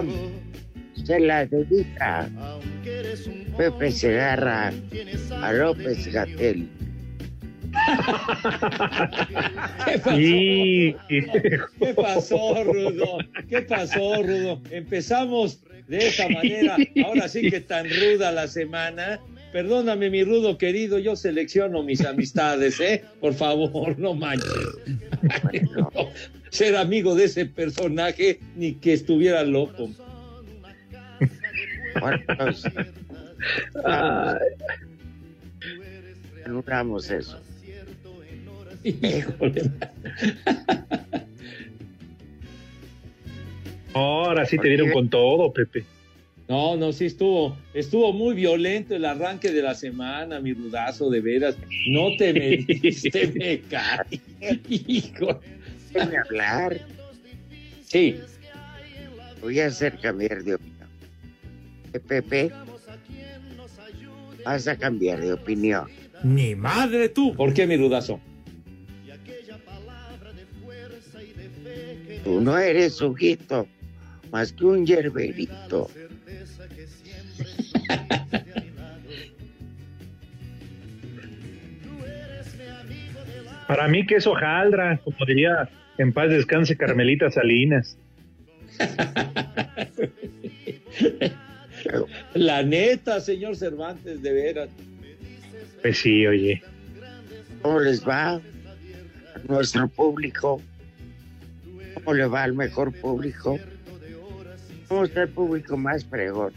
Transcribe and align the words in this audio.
Canción 0.00 0.44
se 1.04 1.20
la 1.20 1.44
dedica 1.46 2.28
Pepe 3.56 3.92
Segarra 3.92 4.72
a 5.42 5.52
López 5.52 6.06
Gatel. 6.12 6.68
¿Qué 9.84 9.98
pasó? 9.98 10.16
Sí, 10.16 10.96
¿Qué 11.08 11.94
pasó, 11.94 12.64
Rudo? 12.64 13.18
¿Qué 13.48 13.62
pasó, 13.62 14.22
Rudo? 14.22 14.62
Empezamos 14.70 15.60
de 15.88 15.98
esa 16.08 16.28
manera. 16.28 16.76
Ahora 17.04 17.28
sí 17.28 17.50
que 17.50 17.60
tan 17.60 17.86
ruda 17.88 18.32
la 18.32 18.46
semana. 18.46 19.20
Perdóname, 19.54 20.10
mi 20.10 20.24
Rudo 20.24 20.58
querido, 20.58 20.98
yo 20.98 21.14
selecciono 21.14 21.84
mis 21.84 22.04
amistades, 22.04 22.80
¿eh? 22.80 23.04
Por 23.20 23.34
favor, 23.34 23.96
no 23.96 24.12
manches. 24.12 24.50
No, 25.76 25.90
ser 26.50 26.76
amigo 26.76 27.14
de 27.14 27.24
ese 27.24 27.46
personaje 27.46 28.40
ni 28.56 28.74
que 28.74 28.92
estuviera 28.92 29.44
loco. 29.44 29.90
Logramos 36.46 37.10
eso. 37.10 37.40
Híjole. 38.82 39.70
ahora 43.94 44.44
sí 44.46 44.58
te 44.58 44.66
dieron 44.66 44.90
con 44.90 45.08
todo, 45.08 45.52
Pepe. 45.52 45.84
No, 46.54 46.76
no, 46.76 46.92
sí 46.92 47.06
estuvo, 47.06 47.56
estuvo 47.74 48.12
muy 48.12 48.32
violento 48.36 48.94
el 48.94 49.04
arranque 49.04 49.50
de 49.50 49.60
la 49.60 49.74
semana, 49.74 50.38
mi 50.38 50.52
rudazo, 50.52 51.10
de 51.10 51.20
veras. 51.20 51.56
No 51.88 52.16
te 52.16 52.32
metiste, 52.32 53.26
me 53.26 53.58
cae. 53.68 54.20
Hijo. 54.68 55.40
Déjame 55.92 56.16
hablar. 56.18 56.80
Sí, 57.82 58.20
Voy 59.42 59.58
a 59.58 59.66
hacer 59.66 59.98
cambiar 59.98 60.44
de 60.44 60.54
opinión. 60.54 60.88
Pepe, 62.06 62.52
vas 64.44 64.68
a 64.68 64.76
cambiar 64.76 65.20
de 65.22 65.32
opinión. 65.32 65.88
ni 66.22 66.54
madre 66.54 67.08
tú. 67.08 67.34
¿Por 67.34 67.52
qué, 67.52 67.66
mi 67.66 67.76
rudazo? 67.76 68.20
Tú 72.22 72.40
no 72.40 72.56
eres 72.56 72.94
sujito, 72.94 73.66
más 74.30 74.52
que 74.52 74.64
un 74.64 74.86
yerberito. 74.86 75.90
Para 83.66 83.88
mí 83.88 84.06
que 84.06 84.16
es 84.16 84.26
hojaldra, 84.26 84.98
como 84.98 85.16
diría 85.26 85.68
en 85.98 86.12
paz 86.12 86.30
descanse 86.30 86.76
Carmelita 86.76 87.30
Salinas. 87.30 87.96
La 92.34 92.62
neta, 92.62 93.20
señor 93.20 93.56
Cervantes, 93.56 94.22
de 94.22 94.32
veras. 94.32 94.68
Pues 95.82 95.98
sí, 95.98 96.26
oye. 96.26 96.62
¿Cómo 97.62 97.80
les 97.80 98.06
va 98.06 98.34
a 98.34 98.40
nuestro 99.48 99.88
público? 99.88 100.62
¿Cómo 101.94 102.14
le 102.14 102.26
va 102.26 102.42
al 102.42 102.54
mejor 102.54 102.92
público? 102.92 103.58
¿Cómo 104.88 105.04
está 105.04 105.22
el 105.22 105.28
público 105.30 105.76
más 105.76 106.04
fregón? 106.04 106.52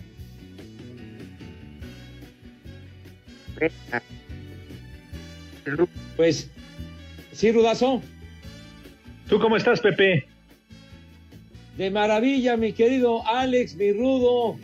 Pues, 6.15 6.49
sí, 7.31 7.51
rudazo. 7.51 8.01
¿Tú 9.29 9.39
cómo 9.39 9.57
estás, 9.57 9.81
Pepe? 9.81 10.25
De 11.77 11.91
maravilla, 11.91 12.57
mi 12.57 12.73
querido 12.73 13.27
Alex, 13.27 13.75
mi 13.75 13.91
rudo. 13.91 14.57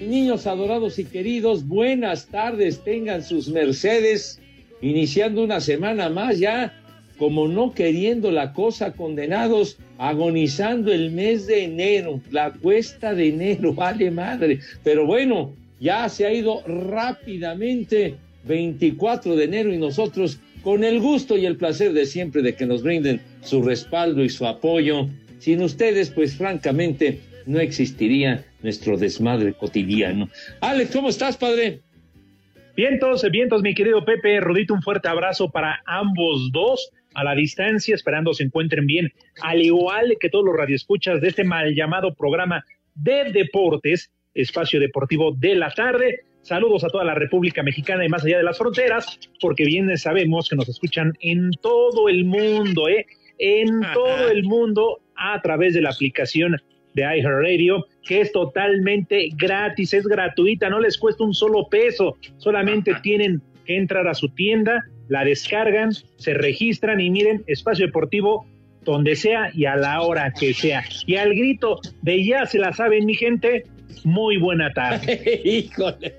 Niños 0.00 0.46
adorados 0.46 0.98
y 0.98 1.04
queridos, 1.04 1.66
buenas 1.66 2.26
tardes, 2.26 2.82
tengan 2.82 3.22
sus 3.22 3.48
mercedes, 3.48 4.40
iniciando 4.80 5.44
una 5.44 5.60
semana 5.60 6.08
más 6.08 6.40
ya, 6.40 6.74
como 7.18 7.46
no 7.46 7.72
queriendo 7.72 8.32
la 8.32 8.52
cosa, 8.52 8.92
condenados, 8.92 9.78
agonizando 9.98 10.92
el 10.92 11.12
mes 11.12 11.46
de 11.46 11.64
enero, 11.64 12.20
la 12.30 12.50
cuesta 12.52 13.14
de 13.14 13.28
enero, 13.28 13.72
vale 13.74 14.10
madre. 14.10 14.58
Pero 14.82 15.06
bueno, 15.06 15.54
ya 15.78 16.08
se 16.08 16.26
ha 16.26 16.32
ido 16.32 16.62
rápidamente 16.66 18.16
24 18.44 19.36
de 19.36 19.44
enero 19.44 19.72
y 19.72 19.78
nosotros 19.78 20.40
con 20.62 20.84
el 20.84 21.00
gusto 21.00 21.36
y 21.36 21.46
el 21.46 21.56
placer 21.56 21.92
de 21.92 22.06
siempre 22.06 22.42
de 22.42 22.54
que 22.54 22.66
nos 22.66 22.82
brinden 22.82 23.20
su 23.42 23.62
respaldo 23.62 24.22
y 24.22 24.28
su 24.28 24.46
apoyo. 24.46 25.08
Sin 25.38 25.62
ustedes, 25.62 26.10
pues 26.10 26.36
francamente, 26.36 27.20
no 27.46 27.58
existiría 27.58 28.44
nuestro 28.62 28.96
desmadre 28.96 29.54
cotidiano. 29.54 30.28
Alex, 30.60 30.92
¿cómo 30.92 31.08
estás, 31.08 31.36
padre? 31.36 31.80
Vientos, 32.76 33.28
vientos, 33.30 33.62
mi 33.62 33.74
querido 33.74 34.04
Pepe, 34.04 34.40
Rudito, 34.40 34.72
un 34.72 34.82
fuerte 34.82 35.08
abrazo 35.08 35.50
para 35.50 35.82
ambos 35.84 36.50
dos 36.52 36.90
a 37.14 37.24
la 37.24 37.34
distancia, 37.34 37.94
esperando 37.94 38.32
se 38.32 38.44
encuentren 38.44 38.86
bien, 38.86 39.12
al 39.42 39.60
igual 39.60 40.16
que 40.18 40.30
todos 40.30 40.46
los 40.46 40.56
radioescuchas 40.56 41.20
de 41.20 41.28
este 41.28 41.44
mal 41.44 41.74
llamado 41.74 42.14
programa 42.14 42.64
de 42.94 43.24
deportes, 43.32 44.10
espacio 44.32 44.80
deportivo 44.80 45.32
de 45.36 45.54
la 45.54 45.70
tarde. 45.70 46.20
Saludos 46.42 46.82
a 46.84 46.88
toda 46.88 47.04
la 47.04 47.14
República 47.14 47.62
Mexicana 47.62 48.04
y 48.04 48.08
más 48.08 48.24
allá 48.24 48.38
de 48.38 48.42
las 48.42 48.58
fronteras, 48.58 49.18
porque 49.40 49.64
bien 49.64 49.96
sabemos 49.96 50.48
que 50.48 50.56
nos 50.56 50.68
escuchan 50.68 51.12
en 51.20 51.52
todo 51.60 52.08
el 52.08 52.24
mundo, 52.24 52.88
¿eh? 52.88 53.06
En 53.38 53.80
todo 53.94 54.28
el 54.28 54.42
mundo 54.42 55.00
a 55.16 55.40
través 55.40 55.74
de 55.74 55.82
la 55.82 55.90
aplicación 55.90 56.56
de 56.94 57.02
iHeartRadio, 57.02 57.86
que 58.02 58.20
es 58.20 58.32
totalmente 58.32 59.28
gratis, 59.36 59.94
es 59.94 60.04
gratuita, 60.04 60.68
no 60.68 60.80
les 60.80 60.98
cuesta 60.98 61.24
un 61.24 61.32
solo 61.32 61.68
peso, 61.68 62.16
solamente 62.38 62.94
tienen 63.02 63.40
que 63.64 63.76
entrar 63.76 64.06
a 64.08 64.14
su 64.14 64.28
tienda, 64.28 64.84
la 65.08 65.24
descargan, 65.24 65.92
se 65.92 66.34
registran 66.34 67.00
y 67.00 67.10
miren, 67.10 67.44
espacio 67.46 67.86
deportivo 67.86 68.46
donde 68.84 69.14
sea 69.14 69.50
y 69.54 69.64
a 69.64 69.76
la 69.76 70.02
hora 70.02 70.32
que 70.32 70.54
sea. 70.54 70.82
Y 71.06 71.16
al 71.16 71.34
grito 71.34 71.80
de 72.02 72.24
ya 72.24 72.46
se 72.46 72.58
la 72.58 72.72
saben, 72.72 73.06
mi 73.06 73.14
gente, 73.14 73.64
muy 74.04 74.36
buena 74.36 74.72
tarde. 74.72 75.40
Híjole. 75.44 76.14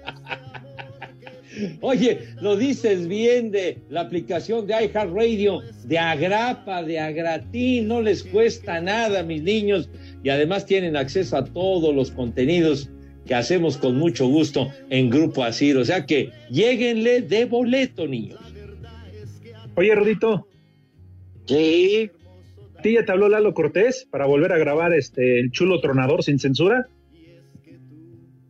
Oye, 1.82 2.20
lo 2.42 2.56
dices 2.56 3.08
bien 3.08 3.52
de 3.52 3.80
la 3.90 4.02
aplicación 4.02 4.66
de 4.68 4.74
iHeartRadio, 4.74 5.62
de 5.86 6.00
agrapa, 6.00 6.84
de 6.84 7.00
agratín, 7.00 7.88
no 7.88 8.02
les 8.02 8.24
cuesta 8.24 8.82
nada, 8.82 9.24
mis 9.24 9.44
niños, 9.44 9.90
y 10.24 10.30
además 10.30 10.66
tienen 10.66 10.96
acceso 10.96 11.38
a 11.38 11.46
todos 11.46 11.94
los 11.94 12.12
contenidos 12.12 12.90
que 13.26 13.36
hacemos 13.36 13.78
con 13.78 13.98
mucho 13.98 14.28
gusto 14.28 14.70
en 14.90 15.10
Grupo 15.10 15.44
Asir. 15.44 15.78
O 15.78 15.86
sea 15.86 16.06
que 16.06 16.30
lleguenle 16.50 17.22
de 17.22 17.46
boleto, 17.46 18.08
niños. 18.08 18.40
Oye, 19.76 19.96
Rudito, 19.96 20.48
Sí, 21.46 22.10
¿A 22.78 22.82
ti 22.82 22.94
ya 22.94 23.06
te 23.06 23.12
habló 23.12 23.30
Lalo 23.30 23.54
Cortés 23.54 24.08
para 24.10 24.26
volver 24.26 24.52
a 24.52 24.58
grabar 24.58 24.94
este 24.94 25.40
el 25.40 25.52
chulo 25.52 25.80
tronador 25.80 26.24
sin 26.24 26.40
censura? 26.40 26.88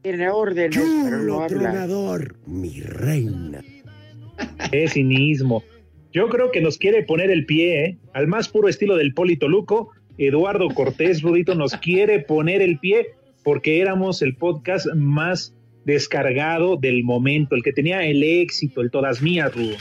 Tiene 0.03 0.29
órdenes, 0.29 0.77
pero 0.77 1.17
no 1.17 1.23
Chulo 1.23 1.41
habla. 1.41 1.47
tronador, 1.47 2.35
mi 2.45 2.81
reina. 2.81 3.63
Qué 4.69 4.87
cinismo. 4.87 5.63
Yo 6.11 6.27
creo 6.29 6.51
que 6.51 6.61
nos 6.61 6.77
quiere 6.77 7.03
poner 7.03 7.31
el 7.31 7.45
pie, 7.45 7.85
¿eh? 7.85 7.97
Al 8.13 8.27
más 8.27 8.49
puro 8.49 8.67
estilo 8.67 8.97
del 8.97 9.13
Polito 9.13 9.47
Luco, 9.47 9.91
Eduardo 10.17 10.67
Cortés 10.69 11.21
Rudito 11.21 11.55
nos 11.55 11.73
quiere 11.77 12.19
poner 12.19 12.61
el 12.61 12.77
pie 12.79 13.07
porque 13.43 13.79
éramos 13.79 14.21
el 14.21 14.35
podcast 14.35 14.87
más 14.93 15.55
descargado 15.85 16.77
del 16.77 17.03
momento, 17.03 17.55
el 17.55 17.63
que 17.63 17.73
tenía 17.73 18.05
el 18.05 18.23
éxito, 18.23 18.81
el 18.81 18.91
todas 18.91 19.21
mías, 19.21 19.53
Rudo. 19.55 19.75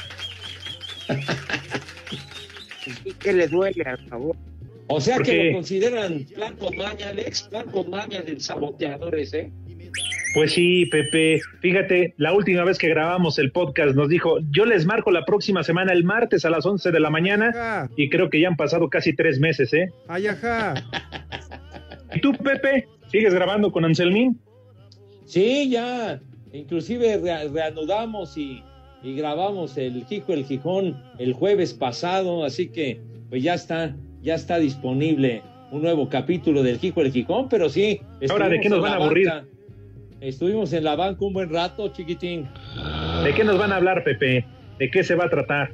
Y 3.04 3.12
que 3.12 3.32
le 3.32 3.48
duele, 3.48 3.82
al 3.84 3.98
favor. 4.08 4.36
O 4.88 5.00
sea 5.00 5.16
¿Por 5.16 5.26
que 5.26 5.44
lo 5.44 5.52
consideran 5.54 6.24
plan 6.24 6.56
con 6.56 6.76
maña, 6.76 7.08
Alex, 7.08 7.42
plan 7.44 7.66
con 7.70 7.90
maña 7.90 8.22
del 8.22 8.40
saboteador 8.40 9.18
ese. 9.18 9.50
Pues 10.34 10.52
sí, 10.52 10.86
Pepe, 10.86 11.40
fíjate, 11.60 12.14
la 12.16 12.32
última 12.32 12.64
vez 12.64 12.78
que 12.78 12.88
grabamos 12.88 13.38
el 13.38 13.52
podcast 13.52 13.94
nos 13.94 14.08
dijo, 14.08 14.38
yo 14.50 14.64
les 14.64 14.86
marco 14.86 15.10
la 15.10 15.24
próxima 15.26 15.62
semana 15.62 15.92
el 15.92 16.04
martes 16.04 16.44
a 16.46 16.50
las 16.50 16.64
11 16.64 16.90
de 16.90 17.00
la 17.00 17.10
mañana 17.10 17.48
Ajá, 17.50 17.90
y 17.96 18.08
creo 18.08 18.30
que 18.30 18.40
ya 18.40 18.48
han 18.48 18.56
pasado 18.56 18.88
casi 18.88 19.14
tres 19.14 19.38
meses, 19.38 19.72
¿eh? 19.74 19.90
ay, 20.08 20.28
ajá. 20.28 20.74
¿Y 22.14 22.20
tú, 22.20 22.32
Pepe, 22.32 22.88
sigues 23.08 23.34
grabando 23.34 23.70
con 23.72 23.84
Anselmín? 23.84 24.38
Sí, 25.26 25.68
ya. 25.70 26.20
Inclusive 26.52 27.18
rea- 27.18 27.44
reanudamos 27.52 28.36
y, 28.38 28.62
y 29.02 29.14
grabamos 29.16 29.76
el 29.76 30.04
Jico 30.06 30.32
el 30.32 30.44
Gijón 30.44 31.02
el 31.18 31.32
jueves 31.34 31.72
pasado, 31.74 32.44
así 32.44 32.68
que 32.68 33.00
pues 33.30 33.42
ya 33.42 33.54
está, 33.54 33.96
ya 34.22 34.34
está 34.34 34.58
disponible 34.58 35.42
un 35.70 35.80
nuevo 35.82 36.08
capítulo 36.10 36.62
del 36.62 36.78
Jico 36.78 37.00
el 37.00 37.10
Gijón, 37.12 37.48
pero 37.48 37.70
sí. 37.70 38.00
Ahora, 38.28 38.48
¿de 38.50 38.60
qué 38.60 38.68
nos 38.68 38.80
van 38.82 38.92
a 38.92 38.96
aburrir? 38.96 39.28
banca. 39.28 39.46
Estuvimos 40.22 40.72
en 40.72 40.84
la 40.84 40.94
banca 40.94 41.24
un 41.24 41.32
buen 41.32 41.50
rato, 41.50 41.88
chiquitín. 41.88 42.48
¿De 43.24 43.34
qué 43.34 43.42
nos 43.42 43.58
van 43.58 43.72
a 43.72 43.76
hablar, 43.76 44.04
Pepe? 44.04 44.46
¿De 44.78 44.88
qué 44.88 45.02
se 45.02 45.16
va 45.16 45.24
a 45.24 45.28
tratar? 45.28 45.72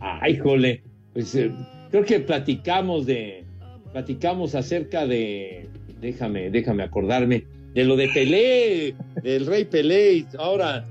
Ay, 0.00 0.36
jole. 0.36 0.82
Pues 1.12 1.32
eh, 1.36 1.52
creo 1.92 2.04
que 2.04 2.18
platicamos 2.18 3.06
de, 3.06 3.44
platicamos 3.92 4.56
acerca 4.56 5.06
de, 5.06 5.68
déjame, 6.00 6.50
déjame 6.50 6.82
acordarme, 6.82 7.44
de 7.72 7.84
lo 7.84 7.94
de 7.94 8.08
Pelé, 8.08 8.96
del 9.22 9.46
rey 9.46 9.64
Pelé, 9.64 10.26
ahora 10.36 10.84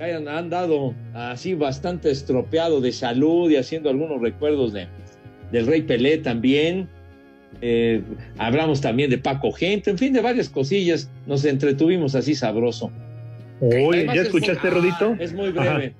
han, 0.00 0.26
han 0.26 0.48
dado 0.48 0.94
así 1.12 1.52
bastante 1.52 2.10
estropeado 2.10 2.80
de 2.80 2.92
salud 2.92 3.50
y 3.50 3.56
haciendo 3.56 3.90
algunos 3.90 4.22
recuerdos 4.22 4.72
de, 4.72 4.88
del 5.52 5.66
rey 5.66 5.82
Pelé 5.82 6.16
también. 6.16 6.88
Eh, 7.60 8.02
hablamos 8.38 8.80
también 8.80 9.10
de 9.10 9.18
Paco 9.18 9.52
Gente, 9.52 9.90
en 9.90 9.98
fin, 9.98 10.12
de 10.12 10.20
varias 10.20 10.48
cosillas. 10.48 11.10
Nos 11.26 11.44
entretuvimos 11.44 12.14
así 12.14 12.34
sabroso. 12.34 12.90
Oye, 13.60 14.06
¿ya 14.06 14.12
es 14.14 14.20
escuchaste, 14.22 14.70
muy- 14.70 14.80
Rodito? 14.80 15.16
Es 15.18 15.32
muy 15.32 15.50
breve. 15.50 15.94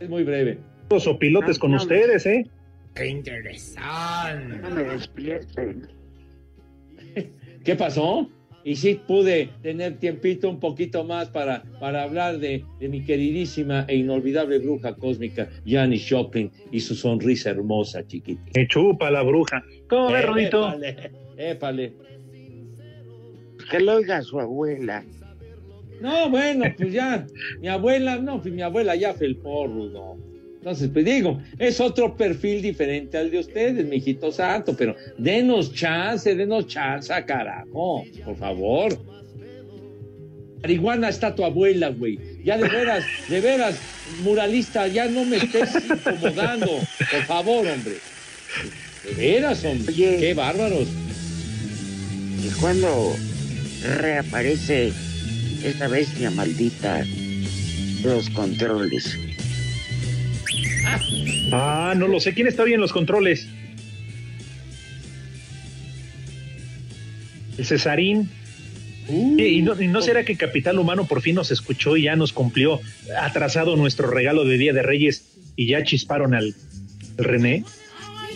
Es 0.00 0.08
muy 0.08 0.24
breve. 0.24 0.58
Los 0.90 1.06
opilotes 1.06 1.58
con 1.58 1.74
ustedes, 1.74 2.26
¿eh? 2.26 2.46
No 4.62 4.70
me 4.70 4.82
despierten. 4.84 5.88
¿Qué 7.64 7.76
pasó? 7.76 8.28
Y 8.62 8.76
sí 8.76 9.00
pude 9.06 9.48
tener 9.62 9.96
tiempito 9.98 10.50
un 10.50 10.60
poquito 10.60 11.02
más 11.04 11.28
para, 11.30 11.62
para 11.80 12.02
hablar 12.02 12.38
de, 12.38 12.62
de 12.78 12.88
mi 12.88 13.02
queridísima 13.02 13.86
e 13.88 13.96
inolvidable 13.96 14.58
bruja 14.58 14.94
cósmica, 14.96 15.48
Janis 15.66 16.06
Joplin, 16.10 16.50
y 16.70 16.80
su 16.80 16.94
sonrisa 16.94 17.50
hermosa, 17.50 18.06
chiquita. 18.06 18.42
Me 18.54 18.66
chupa 18.68 19.10
la 19.10 19.22
bruja. 19.22 19.64
¿Cómo 19.90 20.12
ves, 20.12 20.24
Rodito? 20.24 20.68
Épale, 20.68 21.10
épale. 21.36 21.92
Que 23.70 23.80
lo 23.80 23.94
oiga 23.94 24.22
su 24.22 24.40
abuela. 24.40 25.04
No, 26.00 26.30
bueno, 26.30 26.64
pues 26.78 26.92
ya, 26.92 27.26
mi 27.60 27.68
abuela, 27.68 28.16
no, 28.16 28.40
pues 28.40 28.54
mi 28.54 28.62
abuela 28.62 28.96
ya 28.96 29.12
felpó, 29.12 29.66
Rudo. 29.66 30.16
Entonces, 30.58 30.90
pues 30.92 31.04
digo, 31.04 31.40
es 31.58 31.80
otro 31.80 32.16
perfil 32.16 32.62
diferente 32.62 33.18
al 33.18 33.30
de 33.30 33.40
ustedes, 33.40 33.84
mijito 33.84 34.30
santo, 34.30 34.74
pero 34.76 34.94
denos 35.18 35.72
chance, 35.74 36.34
denos 36.34 36.66
chance, 36.66 37.12
carajo, 37.26 38.04
por 38.24 38.36
favor. 38.36 38.98
Marihuana 40.62 41.08
está 41.08 41.34
tu 41.34 41.44
abuela, 41.44 41.88
güey. 41.88 42.18
Ya 42.44 42.58
de 42.58 42.68
veras, 42.68 43.04
de 43.28 43.40
veras, 43.40 43.80
muralista, 44.22 44.86
ya 44.86 45.08
no 45.08 45.24
me 45.24 45.38
estés 45.38 45.74
incomodando, 45.84 46.66
por 46.66 47.22
favor, 47.24 47.66
hombre. 47.66 47.96
De 49.04 49.14
veras, 49.14 49.64
hombre. 49.64 49.92
Oye. 49.92 50.16
Qué 50.18 50.34
bárbaros. 50.34 50.88
Y 52.42 52.48
cuando 52.60 53.16
reaparece 53.82 54.92
esta 55.64 55.88
bestia 55.88 56.30
maldita, 56.30 57.04
los 58.02 58.30
controles. 58.30 59.18
Ah, 61.52 61.94
no 61.96 62.08
lo 62.08 62.20
sé. 62.20 62.34
¿Quién 62.34 62.46
está 62.46 62.62
hoy 62.62 62.74
en 62.74 62.80
los 62.80 62.92
controles? 62.92 63.46
El 67.58 67.66
Cesarín. 67.66 68.30
Oye, 69.08 69.48
¿Y 69.48 69.62
no, 69.62 69.80
y 69.80 69.88
no 69.88 70.02
será 70.02 70.24
que 70.24 70.36
Capital 70.36 70.78
Humano 70.78 71.06
por 71.06 71.20
fin 71.20 71.34
nos 71.34 71.50
escuchó 71.50 71.96
y 71.96 72.02
ya 72.02 72.16
nos 72.16 72.32
cumplió 72.32 72.80
atrasado 73.20 73.76
nuestro 73.76 74.08
regalo 74.10 74.44
de 74.44 74.56
Día 74.56 74.72
de 74.72 74.82
Reyes 74.82 75.24
y 75.56 75.66
ya 75.66 75.82
chisparon 75.82 76.34
al, 76.34 76.54
al 77.18 77.24
René? 77.24 77.64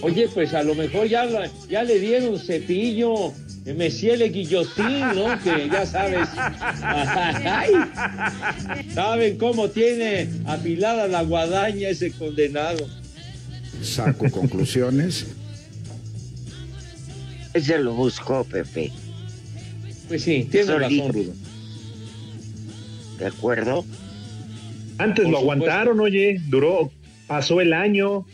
Oye, 0.04 0.28
pues 0.28 0.52
a 0.52 0.62
lo 0.62 0.74
mejor 0.74 1.08
ya, 1.08 1.24
le 1.24 1.98
dieron 1.98 2.38
cepillo, 2.38 3.32
Messier 3.64 4.18
Le 4.18 4.28
Guillotín, 4.28 5.00
¿no? 5.14 5.42
Que 5.42 5.66
ya 5.72 5.86
sabes. 5.86 6.28
Ay, 6.36 7.72
¿Saben 8.92 9.38
cómo 9.38 9.70
tiene 9.70 10.28
afilada 10.44 11.08
la 11.08 11.22
guadaña 11.22 11.88
ese 11.88 12.12
condenado? 12.12 12.86
Saco 13.82 14.30
conclusiones. 14.30 15.26
Ese 17.54 17.78
lo 17.78 17.94
buscó 17.94 18.44
Pepe, 18.44 18.92
Pues 20.08 20.22
sí, 20.22 20.46
tiene 20.50 20.66
Solito. 20.66 21.04
razón, 21.08 21.12
Rudo. 21.14 21.32
¿de 23.18 23.26
acuerdo? 23.26 23.84
Antes 24.98 25.24
Por 25.24 25.32
lo 25.32 25.38
supuesto. 25.40 25.64
aguantaron, 25.64 26.00
oye, 26.00 26.42
duró, 26.48 26.90
pasó 27.26 27.62
el 27.62 27.72
año. 27.72 28.26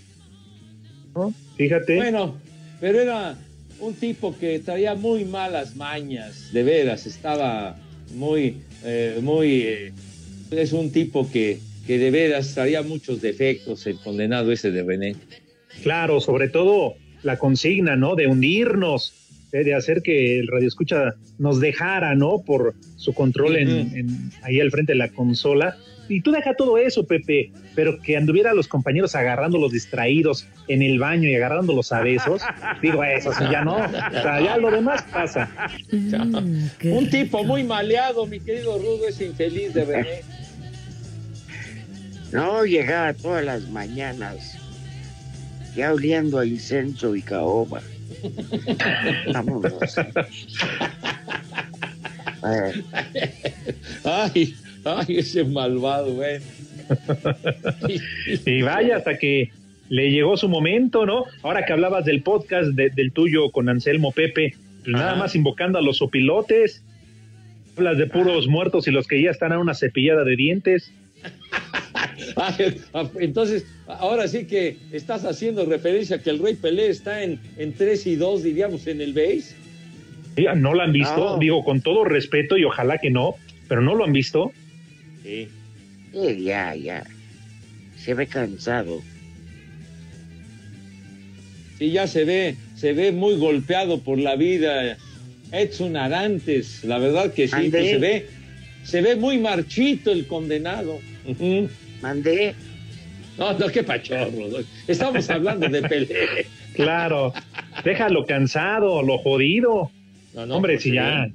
¿no? 1.15 1.33
Fíjate. 1.61 1.97
Bueno, 1.97 2.39
pero 2.81 3.01
era 3.03 3.37
un 3.81 3.93
tipo 3.93 4.35
que 4.39 4.61
traía 4.61 4.95
muy 4.95 5.27
malas 5.27 5.77
mañas, 5.77 6.51
de 6.55 6.63
veras, 6.63 7.05
estaba 7.05 7.77
muy, 8.15 8.63
eh, 8.83 9.19
muy, 9.21 9.61
eh, 9.67 9.93
es 10.53 10.73
un 10.73 10.91
tipo 10.91 11.31
que, 11.31 11.59
que 11.87 11.99
de 11.99 12.11
veras 12.11 12.55
traía 12.55 12.81
muchos 12.81 13.21
defectos, 13.21 13.87
el 13.87 13.99
condenado 13.99 14.53
ese 14.53 14.71
de 14.71 14.83
René. 14.83 15.17
Claro, 15.83 16.19
sobre 16.23 16.49
todo 16.49 16.95
la 17.23 17.37
consigna, 17.37 17.95
¿no? 17.95 18.15
De 18.17 18.27
hundirnos, 18.27 19.13
eh, 19.53 19.63
de 19.63 19.75
hacer 19.75 20.01
que 20.01 20.39
el 20.39 20.49
radio 20.49 20.67
escucha 20.67 21.15
nos 21.39 21.61
dejara, 21.61 22.15
¿no? 22.15 22.39
Por 22.43 22.75
su 22.97 23.13
control 23.13 23.57
en, 23.57 23.69
en- 23.69 24.31
ahí 24.45 24.61
al 24.61 24.71
frente 24.71 24.93
de 24.93 24.99
la 24.99 25.11
consola. 25.11 25.77
Y 26.11 26.21
tú 26.23 26.33
deja 26.33 26.55
todo 26.55 26.77
eso, 26.77 27.07
Pepe, 27.07 27.53
pero 27.77 28.01
que 28.01 28.17
anduviera 28.17 28.53
los 28.53 28.67
compañeros 28.67 29.15
agarrándolos 29.15 29.71
distraídos 29.71 30.45
en 30.67 30.83
el 30.83 30.99
baño 30.99 31.29
y 31.29 31.37
agarrándolos 31.37 31.93
a 31.93 32.01
besos. 32.01 32.43
Digo, 32.83 33.05
eso 33.05 33.33
sí, 33.33 33.45
ya 33.49 33.63
no. 33.63 33.77
O 33.77 33.89
sea, 33.89 34.41
ya 34.41 34.57
lo 34.57 34.73
demás 34.73 35.05
pasa. 35.13 35.49
Un 35.93 37.09
tipo 37.11 37.45
muy 37.45 37.63
maleado, 37.63 38.27
mi 38.27 38.41
querido 38.41 38.77
Rudo, 38.77 39.07
ese 39.09 39.27
infeliz 39.27 39.73
de 39.73 39.85
René. 39.85 40.21
No, 42.33 42.65
llegaba 42.65 43.13
todas 43.13 43.45
las 43.45 43.69
mañanas, 43.71 44.57
ya 45.75 45.93
oliendo 45.93 46.39
a 46.39 46.47
incenso 46.47 47.17
y 47.17 47.23
caoba. 47.23 47.83
Vámonos. 49.35 49.97
Ay, 54.05 54.55
ay, 54.85 55.19
ese 55.19 55.45
malvado, 55.45 56.13
güey. 56.15 56.39
Y 58.47 58.63
vaya, 58.63 58.97
hasta 58.97 59.17
que 59.19 59.51
le 59.89 60.11
llegó 60.11 60.37
su 60.37 60.49
momento, 60.49 61.07
¿no? 61.07 61.25
Ahora 61.43 61.65
que 61.65 61.73
hablabas 61.73 62.05
del 62.05 62.23
podcast 62.23 62.71
de- 62.71 62.91
del 62.91 63.13
tuyo 63.13 63.51
con 63.51 63.69
Anselmo 63.69 64.13
Pepe, 64.13 64.55
pues 64.85 64.89
nada 64.97 65.15
más 65.17 65.35
invocando 65.35 65.79
a 65.79 65.83
los 65.83 66.01
opilotes. 66.03 66.83
Hablas 67.77 67.99
de 67.99 68.07
puros 68.07 68.47
muertos 68.49 68.87
y 68.89 68.91
los 68.91 69.07
que 69.07 69.23
ya 69.23 69.31
están 69.31 69.53
a 69.53 69.59
una 69.59 69.75
cepillada 69.75 70.25
de 70.25 70.37
dientes. 70.37 70.93
Entonces, 73.21 73.67
ahora 73.87 74.29
sí 74.29 74.47
que 74.47 74.77
estás 74.93 75.25
haciendo 75.25 75.65
referencia 75.67 76.17
a 76.17 76.19
que 76.23 76.31
el 76.31 76.39
Rey 76.39 76.55
Pelé 76.55 76.89
está 76.89 77.23
en, 77.23 77.39
en 77.57 77.73
3 77.73 78.07
y 78.07 78.17
2, 78.17 78.43
diríamos, 78.43 78.87
en 78.87 79.01
el 79.01 79.13
base. 79.13 79.57
¿No 80.57 80.75
lo 80.75 80.83
han 80.83 80.93
visto? 80.93 81.39
Digo, 81.39 81.65
con 81.65 81.81
todo 81.81 82.05
respeto 82.05 82.57
y 82.57 82.65
ojalá 82.65 82.99
que 82.99 83.11
no, 83.11 83.35
pero 83.69 83.81
no 83.83 83.95
lo 83.95 84.05
han 84.05 84.13
visto. 84.13 84.53
Sí. 85.23 85.49
sí, 86.13 86.43
ya, 86.43 86.75
ya. 86.75 87.05
Se 87.97 88.15
ve 88.15 88.27
cansado. 88.27 89.03
Sí, 91.79 91.91
ya 91.91 92.07
se 92.07 92.25
ve, 92.25 92.57
se 92.77 92.93
ve 92.93 93.13
muy 93.13 93.37
golpeado 93.37 94.01
por 94.01 94.19
la 94.19 94.37
vida. 94.37 94.97
Edson 95.53 95.97
Arantes, 95.97 96.85
la 96.85 96.99
verdad 96.99 97.33
que 97.33 97.49
sí, 97.49 97.71
se 97.71 97.99
ve, 97.99 98.29
se 98.85 99.03
ve 99.03 99.17
muy 99.17 99.39
marchito 99.39 100.13
el 100.13 100.27
condenado. 100.27 100.99
Mandé. 102.01 102.55
No, 103.37 103.53
no, 103.59 103.69
qué 103.69 103.83
pachorro. 103.83 104.31
Estamos 104.87 105.29
hablando 105.31 105.69
de 105.69 105.83
Pelé. 105.83 106.47
Claro, 106.75 107.35
déjalo 107.85 108.25
cansado, 108.25 109.03
lo 109.03 109.19
jodido. 109.19 109.91
No, 110.35 110.47
no, 110.47 110.57
Hombre, 110.57 110.75
pues 110.75 110.85
si 110.85 110.91
sí. 110.91 110.95
ya 110.95 111.27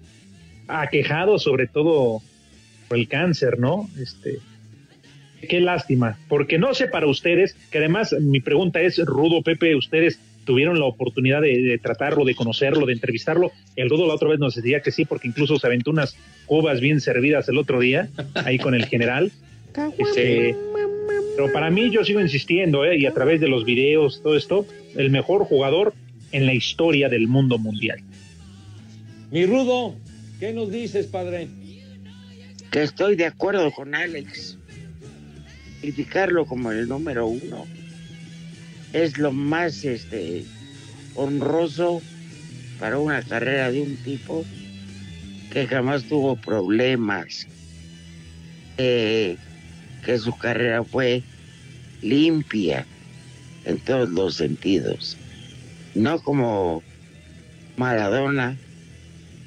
aquejado 0.67 1.37
sobre 1.37 1.67
todo 1.67 2.21
el 2.91 3.07
cáncer, 3.07 3.59
¿no? 3.59 3.89
Este, 3.99 4.39
qué 5.47 5.59
lástima, 5.59 6.17
porque 6.27 6.57
no 6.57 6.73
sé 6.73 6.87
para 6.87 7.07
ustedes, 7.07 7.55
que 7.71 7.77
además 7.77 8.15
mi 8.19 8.39
pregunta 8.39 8.81
es, 8.81 8.97
Rudo, 8.97 9.41
Pepe, 9.41 9.75
ustedes 9.75 10.19
tuvieron 10.43 10.79
la 10.79 10.85
oportunidad 10.85 11.41
de, 11.41 11.59
de 11.61 11.77
tratarlo, 11.77 12.23
de 12.23 12.35
conocerlo, 12.35 12.85
de 12.85 12.93
entrevistarlo. 12.93 13.51
El 13.75 13.89
Rudo 13.89 14.07
la 14.07 14.13
otra 14.13 14.29
vez 14.29 14.39
nos 14.39 14.55
decía 14.55 14.81
que 14.81 14.91
sí, 14.91 15.05
porque 15.05 15.27
incluso 15.27 15.57
se 15.57 15.67
aventó 15.67 15.91
unas 15.91 16.15
cubas 16.45 16.79
bien 16.79 17.01
servidas 17.01 17.49
el 17.49 17.57
otro 17.57 17.79
día, 17.79 18.09
ahí 18.35 18.57
con 18.57 18.75
el 18.75 18.85
general. 18.85 19.31
Este, 19.97 20.55
pero 21.35 21.51
para 21.51 21.69
mí 21.69 21.91
yo 21.91 22.05
sigo 22.05 22.21
insistiendo, 22.21 22.85
¿eh? 22.85 22.97
y 22.97 23.05
a 23.05 23.11
través 23.11 23.41
de 23.41 23.49
los 23.49 23.65
videos, 23.65 24.21
todo 24.23 24.37
esto, 24.37 24.65
el 24.95 25.09
mejor 25.09 25.43
jugador 25.43 25.93
en 26.31 26.45
la 26.45 26.53
historia 26.53 27.09
del 27.09 27.27
mundo 27.27 27.57
mundial. 27.57 27.99
Mi 29.31 29.45
Rudo, 29.45 29.95
¿qué 30.39 30.53
nos 30.53 30.71
dices, 30.71 31.07
padre? 31.07 31.49
Que 32.72 32.84
estoy 32.84 33.15
de 33.15 33.25
acuerdo 33.25 33.72
con 33.72 33.95
Alex. 33.95 34.57
Criticarlo 35.81 36.45
como 36.45 36.72
el 36.72 36.88
número 36.88 37.27
uno 37.27 37.65
es 38.91 39.17
lo 39.17 39.31
más 39.31 39.84
este 39.84 40.45
honroso 41.15 42.01
para 42.79 42.98
una 42.98 43.22
carrera 43.22 43.72
de 43.72 43.81
un 43.81 43.95
tipo 43.98 44.45
que 45.51 45.67
jamás 45.67 46.03
tuvo 46.03 46.36
problemas. 46.36 47.48
Que 48.77 49.38
su 50.19 50.38
carrera 50.38 50.84
fue 50.84 51.24
limpia 52.01 52.86
en 53.65 53.79
todos 53.79 54.10
los 54.10 54.36
sentidos. 54.36 55.17
No 55.93 56.19
como 56.22 56.84
Maradona, 57.77 58.57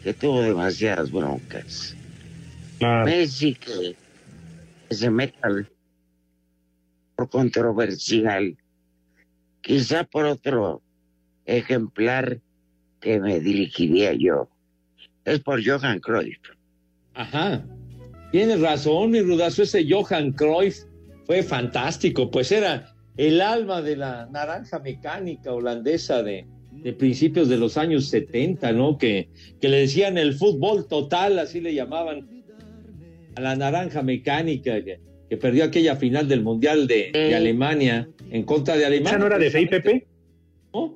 que 0.03 0.15
tuvo 0.15 0.43
demasiadas 0.43 1.11
broncas. 1.11 1.95
Messi, 2.81 3.55
que, 3.55 3.97
que 4.89 4.95
se 4.95 5.11
meta 5.11 5.49
por 7.17 7.29
controversial, 7.29 8.57
quizá 9.61 10.05
por 10.05 10.25
otro 10.25 10.83
ejemplar 11.47 12.41
que 13.01 13.21
me 13.21 13.41
dirigiría 13.41 14.13
yo. 14.13 14.49
Es 15.25 15.41
por 15.41 15.65
Johan 15.65 16.01
Cruyff. 16.01 16.39
Ajá. 17.15 17.65
Tienes 18.31 18.61
razón, 18.61 19.11
mi 19.11 19.21
rudazo. 19.21 19.63
Ese 19.63 19.87
Johan 19.89 20.33
Cruyff 20.33 20.85
fue 21.25 21.43
fantástico, 21.43 22.31
pues 22.31 22.53
era 22.53 22.95
el 23.17 23.41
alma 23.41 23.83
de 23.83 23.97
la 23.97 24.27
naranja 24.31 24.79
mecánica 24.79 25.53
holandesa 25.53 26.23
de, 26.23 26.47
de 26.73 26.93
principios 26.93 27.49
de 27.49 27.57
los 27.57 27.77
años 27.77 28.07
70, 28.07 28.73
¿no? 28.73 28.97
Que, 28.97 29.29
que 29.61 29.69
le 29.69 29.79
decían 29.79 30.19
el 30.19 30.35
fútbol 30.35 30.87
total, 30.87 31.39
así 31.39 31.61
le 31.61 31.75
llamaban 31.75 32.38
a 33.39 33.41
la 33.41 33.55
naranja 33.57 34.03
mecánica, 34.03 34.83
que, 34.85 34.99
que 35.31 35.37
perdió 35.37 35.63
aquella 35.65 35.95
final 35.95 36.27
del 36.27 36.43
Mundial 36.43 36.89
de, 36.89 37.11
de 37.13 37.35
Alemania 37.37 38.09
en 38.33 38.43
contra 38.43 38.77
de 38.77 38.85
Alemania. 38.85 39.11
¿Esa 39.11 39.19
no 39.21 39.27
era 39.27 39.39
de 39.39 39.51
Fey, 39.51 39.67
Pepe? 39.67 40.07
¿No? 40.75 40.93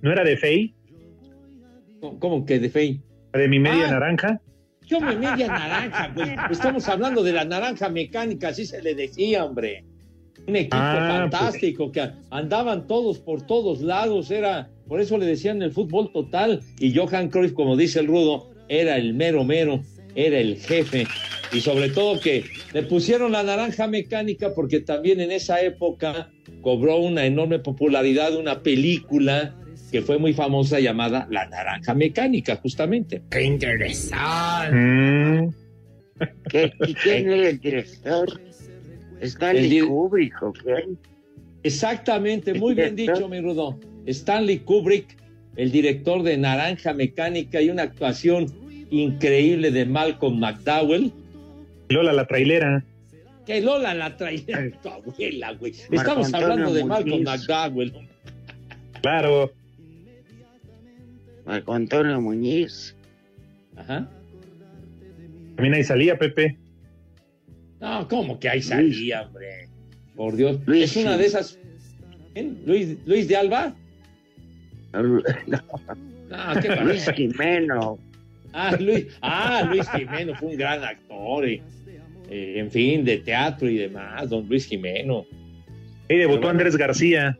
¿No 0.00 0.12
era 0.12 0.22
de 0.22 0.36
Fey? 0.36 0.74
¿Cómo- 2.00 2.18
¿Cómo 2.20 2.46
que 2.46 2.60
de 2.60 2.70
Fey? 2.70 3.00
¿De 3.32 3.48
mi 3.48 3.58
media 3.58 3.88
Ah. 3.88 3.90
naranja? 3.92 4.40
Yo 4.86 5.00
me 5.00 5.16
media 5.16 5.48
naranja, 5.48 6.12
pues. 6.14 6.28
Estamos 6.52 6.88
hablando 6.88 7.24
de 7.24 7.32
la 7.32 7.44
naranja 7.44 7.88
mecánica, 7.88 8.48
así 8.48 8.64
se 8.64 8.80
le 8.80 8.94
decía, 8.94 9.44
hombre. 9.44 9.84
Un 10.46 10.54
equipo 10.54 10.76
Ah, 10.78 11.26
fantástico 11.28 11.90
que 11.90 12.08
andaban 12.30 12.86
todos 12.86 13.18
por 13.18 13.42
todos 13.44 13.80
lados, 13.80 14.30
era, 14.30 14.70
por 14.86 15.00
eso 15.00 15.18
le 15.18 15.26
decían 15.26 15.60
el 15.62 15.72
fútbol 15.72 16.12
total. 16.12 16.60
Y 16.78 16.94
Johan 16.94 17.30
Cruyff, 17.30 17.52
como 17.54 17.76
dice 17.76 17.98
el 17.98 18.06
Rudo, 18.06 18.50
era 18.68 18.96
el 18.96 19.12
mero 19.14 19.42
mero, 19.42 19.82
era 20.16 20.38
el 20.38 20.56
jefe. 20.56 21.06
Y 21.52 21.60
sobre 21.60 21.90
todo 21.90 22.18
que 22.18 22.44
le 22.72 22.82
pusieron 22.82 23.30
la 23.30 23.44
naranja 23.44 23.86
mecánica 23.86 24.52
porque 24.54 24.80
también 24.80 25.20
en 25.20 25.30
esa 25.30 25.60
época 25.60 26.32
cobró 26.62 26.96
una 26.96 27.24
enorme 27.24 27.60
popularidad 27.60 28.34
una 28.34 28.62
película 28.62 29.54
que 29.92 30.02
fue 30.02 30.18
muy 30.18 30.32
famosa 30.32 30.80
llamada 30.80 31.28
La 31.30 31.46
Naranja 31.46 31.94
Mecánica, 31.94 32.56
justamente. 32.56 33.22
¡Qué 33.30 33.42
interesante! 33.44 34.74
Mm, 34.74 35.54
¿Qué- 36.50 36.72
¿Y 36.88 36.94
quién 36.94 37.30
era 37.30 37.48
el 37.50 37.60
director? 37.60 38.40
Stanley 39.20 39.78
El 39.78 39.86
Kubrick, 39.86 40.42
¿o 40.42 40.52
quién? 40.52 40.98
Exactamente, 41.62 42.52
muy 42.54 42.74
bien 42.74 42.96
dicho, 42.96 43.28
mi 43.28 43.40
Rudo. 43.40 43.78
Stanley 44.06 44.58
Kubrick, 44.60 45.16
el 45.56 45.70
director 45.70 46.22
de 46.24 46.36
Naranja 46.36 46.92
Mecánica 46.92 47.60
y 47.62 47.70
una 47.70 47.82
actuación 47.84 48.46
increíble 48.90 49.70
de 49.70 49.84
Malcolm 49.86 50.38
McDowell. 50.38 51.12
Lola 51.88 52.12
la 52.12 52.26
trailera. 52.26 52.84
Que 53.46 53.60
Lola 53.60 53.94
la 53.94 54.16
traía 54.16 54.70
tu 54.82 54.88
abuela, 54.88 55.52
güey. 55.52 55.72
Marco 55.90 55.94
Estamos 55.94 56.26
Antonio 56.26 56.46
hablando 56.46 56.72
de 56.74 56.84
Muñiz. 56.84 56.88
Malcolm 56.88 57.22
McDowell. 57.24 57.92
Claro. 59.02 59.52
Marco 61.44 61.72
Antonio 61.74 62.20
Muñiz. 62.20 62.96
Ajá. 63.76 64.08
También 65.54 65.74
ahí 65.74 65.84
salía, 65.84 66.18
Pepe. 66.18 66.56
No, 67.80 68.08
¿cómo 68.08 68.38
que 68.40 68.48
ahí 68.48 68.60
salía, 68.62 69.22
hombre? 69.22 69.68
Por 70.16 70.34
Dios. 70.34 70.58
Luis, 70.66 70.84
es 70.84 70.96
una 71.04 71.16
de 71.16 71.26
esas. 71.26 71.58
¿Luis, 72.66 72.96
Luis 73.06 73.28
de 73.28 73.36
Alba? 73.36 73.74
Lu- 74.92 75.22
No, 76.28 76.60
qué 76.60 76.74
Luis. 76.82 77.08
Jimeno. 77.14 77.98
Ah, 78.58 78.74
Luis, 78.80 79.06
ah, 79.20 79.68
Luis 79.68 79.86
Jimeno 79.90 80.34
fue 80.34 80.48
un 80.48 80.56
gran 80.56 80.82
actor, 80.82 81.46
eh, 81.46 81.60
eh, 82.30 82.54
en 82.56 82.70
fin, 82.70 83.04
de 83.04 83.18
teatro 83.18 83.68
y 83.68 83.76
demás, 83.76 84.30
don 84.30 84.48
Luis 84.48 84.64
Jimeno. 84.64 85.26
Ahí 86.08 86.16
debutó 86.16 86.48
Andrés 86.48 86.74
García. 86.74 87.38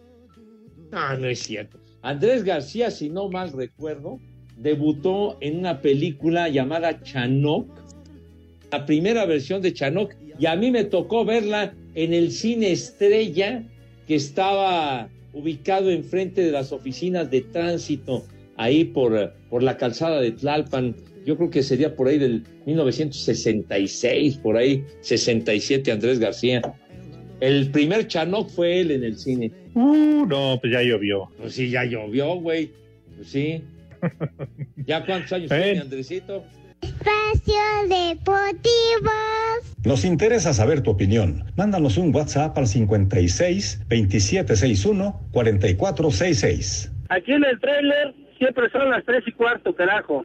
No, 0.92 1.16
no 1.16 1.26
es 1.26 1.38
cierto. 1.38 1.78
Andrés 2.02 2.44
García, 2.44 2.90
si 2.90 3.08
no 3.08 3.30
mal 3.30 3.50
recuerdo, 3.54 4.20
debutó 4.58 5.38
en 5.40 5.56
una 5.60 5.80
película 5.80 6.50
llamada 6.50 7.02
Chanok, 7.02 7.66
la 8.70 8.84
primera 8.84 9.24
versión 9.24 9.62
de 9.62 9.72
Chanok, 9.72 10.12
y 10.38 10.44
a 10.44 10.54
mí 10.54 10.70
me 10.70 10.84
tocó 10.84 11.24
verla 11.24 11.72
en 11.94 12.12
el 12.12 12.30
cine 12.30 12.72
Estrella, 12.72 13.62
que 14.06 14.16
estaba 14.16 15.08
ubicado 15.32 15.90
enfrente 15.90 16.42
de 16.42 16.52
las 16.52 16.72
oficinas 16.72 17.30
de 17.30 17.40
tránsito, 17.40 18.26
ahí 18.56 18.84
por, 18.84 19.32
por 19.50 19.62
la 19.62 19.76
calzada 19.76 20.20
de 20.20 20.32
Tlalpan. 20.32 20.94
Yo 21.24 21.36
creo 21.36 21.50
que 21.50 21.62
sería 21.62 21.96
por 21.96 22.08
ahí 22.08 22.18
del 22.18 22.44
1966, 22.66 24.36
por 24.38 24.56
ahí, 24.56 24.84
67, 25.00 25.90
Andrés 25.92 26.18
García. 26.18 26.62
El 27.40 27.70
primer 27.70 28.06
Chanok 28.06 28.48
fue 28.50 28.80
él 28.80 28.90
en 28.92 29.04
el 29.04 29.18
cine. 29.18 29.50
Uh, 29.74 30.24
no, 30.26 30.58
pues 30.60 30.72
ya 30.72 30.82
llovió. 30.82 31.28
Pues 31.38 31.54
sí, 31.54 31.68
ya 31.70 31.84
llovió, 31.84 32.36
güey. 32.36 32.70
Pues 33.16 33.28
sí. 33.28 33.62
¿Ya 34.86 35.04
cuántos 35.04 35.32
años 35.32 35.50
Eh. 35.50 35.60
tiene 35.62 35.80
Andresito? 35.80 36.44
Espacio 36.80 37.54
Deportivo. 37.88 39.10
Nos 39.84 40.04
interesa 40.04 40.52
saber 40.54 40.80
tu 40.82 40.90
opinión. 40.90 41.44
Mándanos 41.56 41.96
un 41.98 42.14
WhatsApp 42.14 42.56
al 42.56 42.66
56 42.66 43.80
2761 43.88 45.20
4466. 45.32 46.92
Aquí 47.08 47.32
en 47.32 47.44
el 47.44 47.58
trailer 47.60 48.14
siempre 48.38 48.70
son 48.70 48.90
las 48.90 49.04
tres 49.04 49.24
y 49.26 49.32
cuarto, 49.32 49.74
carajo. 49.74 50.24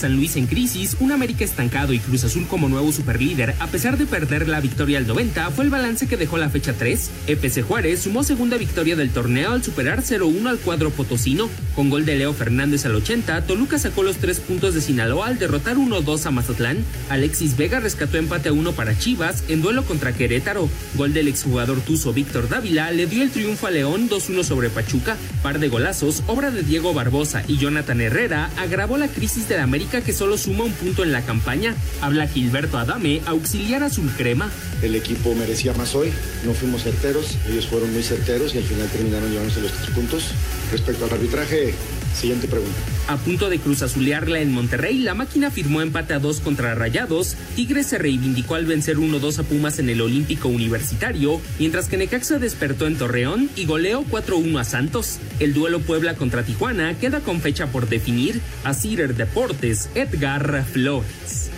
San 0.00 0.16
Luis 0.16 0.36
en 0.36 0.46
crisis, 0.46 0.96
un 0.98 1.12
América 1.12 1.44
estancado 1.44 1.92
y 1.92 1.98
Cruz 1.98 2.24
Azul 2.24 2.46
como 2.48 2.70
nuevo 2.70 2.90
superlíder, 2.90 3.54
a 3.58 3.66
pesar 3.66 3.98
de 3.98 4.06
perder 4.06 4.48
la 4.48 4.60
victoria 4.60 4.96
al 4.96 5.06
90, 5.06 5.50
fue 5.50 5.64
el 5.64 5.70
balance 5.70 6.08
que 6.08 6.16
dejó 6.16 6.38
la 6.38 6.48
fecha 6.48 6.72
3. 6.72 7.10
EPC 7.26 7.62
Juárez 7.62 8.00
sumó 8.00 8.22
segunda 8.22 8.56
victoria 8.56 8.96
del 8.96 9.10
torneo 9.10 9.52
al 9.52 9.62
superar 9.62 10.02
0-1 10.02 10.48
al 10.48 10.58
cuadro 10.58 10.88
potosino. 10.90 11.50
Con 11.74 11.90
gol 11.90 12.06
de 12.06 12.16
Leo 12.16 12.32
Fernández 12.32 12.86
al 12.86 12.94
80, 12.94 13.42
Toluca 13.42 13.78
sacó 13.78 14.02
los 14.02 14.16
tres 14.16 14.40
puntos 14.40 14.72
de 14.72 14.80
Sinaloa 14.80 15.26
al 15.26 15.38
derrotar 15.38 15.76
1-2 15.76 16.24
a 16.24 16.30
Mazatlán. 16.30 16.82
Alexis 17.10 17.58
Vega 17.58 17.78
rescató 17.78 18.16
empate 18.16 18.48
a 18.48 18.54
1 18.54 18.72
para 18.72 18.98
Chivas 18.98 19.44
en 19.48 19.60
duelo 19.60 19.84
contra 19.84 20.14
Querétaro. 20.14 20.70
Gol 20.94 21.12
del 21.12 21.28
exjugador 21.28 21.78
tuzo 21.80 22.14
Víctor 22.14 22.48
Dávila 22.48 22.90
le 22.90 23.06
dio 23.06 23.22
el 23.22 23.30
triunfo 23.30 23.66
a 23.66 23.70
León 23.70 24.08
2-1 24.08 24.44
sobre 24.44 24.70
Pachuca. 24.70 25.18
Par 25.42 25.58
de 25.58 25.68
golazos, 25.68 26.22
obra 26.26 26.50
de 26.50 26.62
Diego 26.62 26.94
Barbosa 26.94 27.42
y 27.46 27.58
Jonathan 27.58 28.00
Herrera, 28.00 28.48
agravó 28.56 28.96
la 28.96 29.08
crisis 29.08 29.46
del 29.46 29.60
América 29.60 29.89
Que 29.90 30.12
solo 30.12 30.38
suma 30.38 30.62
un 30.64 30.72
punto 30.72 31.02
en 31.02 31.10
la 31.10 31.22
campaña. 31.22 31.74
Habla 32.00 32.28
Gilberto 32.28 32.78
Adame, 32.78 33.20
auxiliar 33.26 33.82
azul 33.82 34.08
crema. 34.16 34.48
El 34.82 34.94
equipo 34.94 35.34
merecía 35.34 35.74
más 35.74 35.96
hoy, 35.96 36.12
no 36.44 36.54
fuimos 36.54 36.84
certeros, 36.84 37.36
ellos 37.48 37.66
fueron 37.66 37.92
muy 37.92 38.04
certeros 38.04 38.54
y 38.54 38.58
al 38.58 38.64
final 38.64 38.88
terminaron 38.88 39.28
llevándose 39.30 39.60
los 39.60 39.72
tres 39.72 39.90
puntos. 39.90 40.24
Respecto 40.70 41.04
al 41.04 41.12
arbitraje, 41.12 41.74
siguiente 42.14 42.48
pregunta. 42.48 42.78
A 43.08 43.16
punto 43.16 43.48
de 43.50 43.58
cruzazulearla 43.58 44.40
en 44.40 44.52
Monterrey, 44.52 44.98
la 44.98 45.14
máquina 45.14 45.50
firmó 45.50 45.80
empate 45.80 46.14
a 46.14 46.18
dos 46.18 46.40
contra 46.40 46.74
Rayados. 46.74 47.36
Tigres 47.56 47.86
se 47.86 47.98
reivindicó 47.98 48.54
al 48.54 48.66
vencer 48.66 48.96
1-2 48.98 49.38
a 49.38 49.42
Pumas 49.42 49.78
en 49.78 49.88
el 49.88 50.00
Olímpico 50.00 50.48
Universitario, 50.48 51.40
mientras 51.58 51.88
que 51.88 51.96
Necaxa 51.96 52.38
despertó 52.38 52.86
en 52.86 52.96
Torreón 52.96 53.50
y 53.56 53.66
goleó 53.66 54.04
4-1 54.04 54.60
a 54.60 54.64
Santos. 54.64 55.18
El 55.38 55.54
duelo 55.54 55.80
Puebla 55.80 56.14
contra 56.14 56.42
Tijuana 56.42 56.98
queda 56.98 57.20
con 57.20 57.40
fecha 57.40 57.66
por 57.66 57.88
definir 57.88 58.40
a 58.64 58.74
Cider 58.74 59.14
Deportes 59.14 59.88
Edgar 59.94 60.64
Flores. 60.64 61.50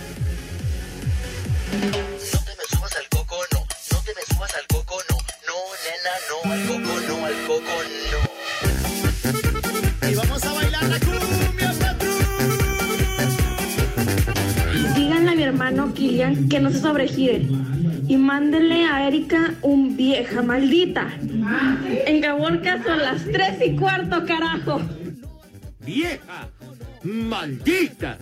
Kilian 16.03 16.49
que 16.49 16.59
no 16.59 16.69
se 16.69 16.79
sobregire. 16.79 17.47
Y 18.09 18.17
mándenle 18.17 18.83
a 18.83 19.07
Erika 19.07 19.53
un 19.61 19.95
vieja 19.95 20.41
maldita. 20.41 21.07
En 22.05 22.21
Caborca 22.21 22.83
son 22.83 22.99
las 22.99 23.23
tres 23.23 23.55
y 23.65 23.77
cuarto, 23.77 24.25
carajo. 24.25 24.81
¡Vieja! 25.85 26.49
¡Maldita! 27.03 28.17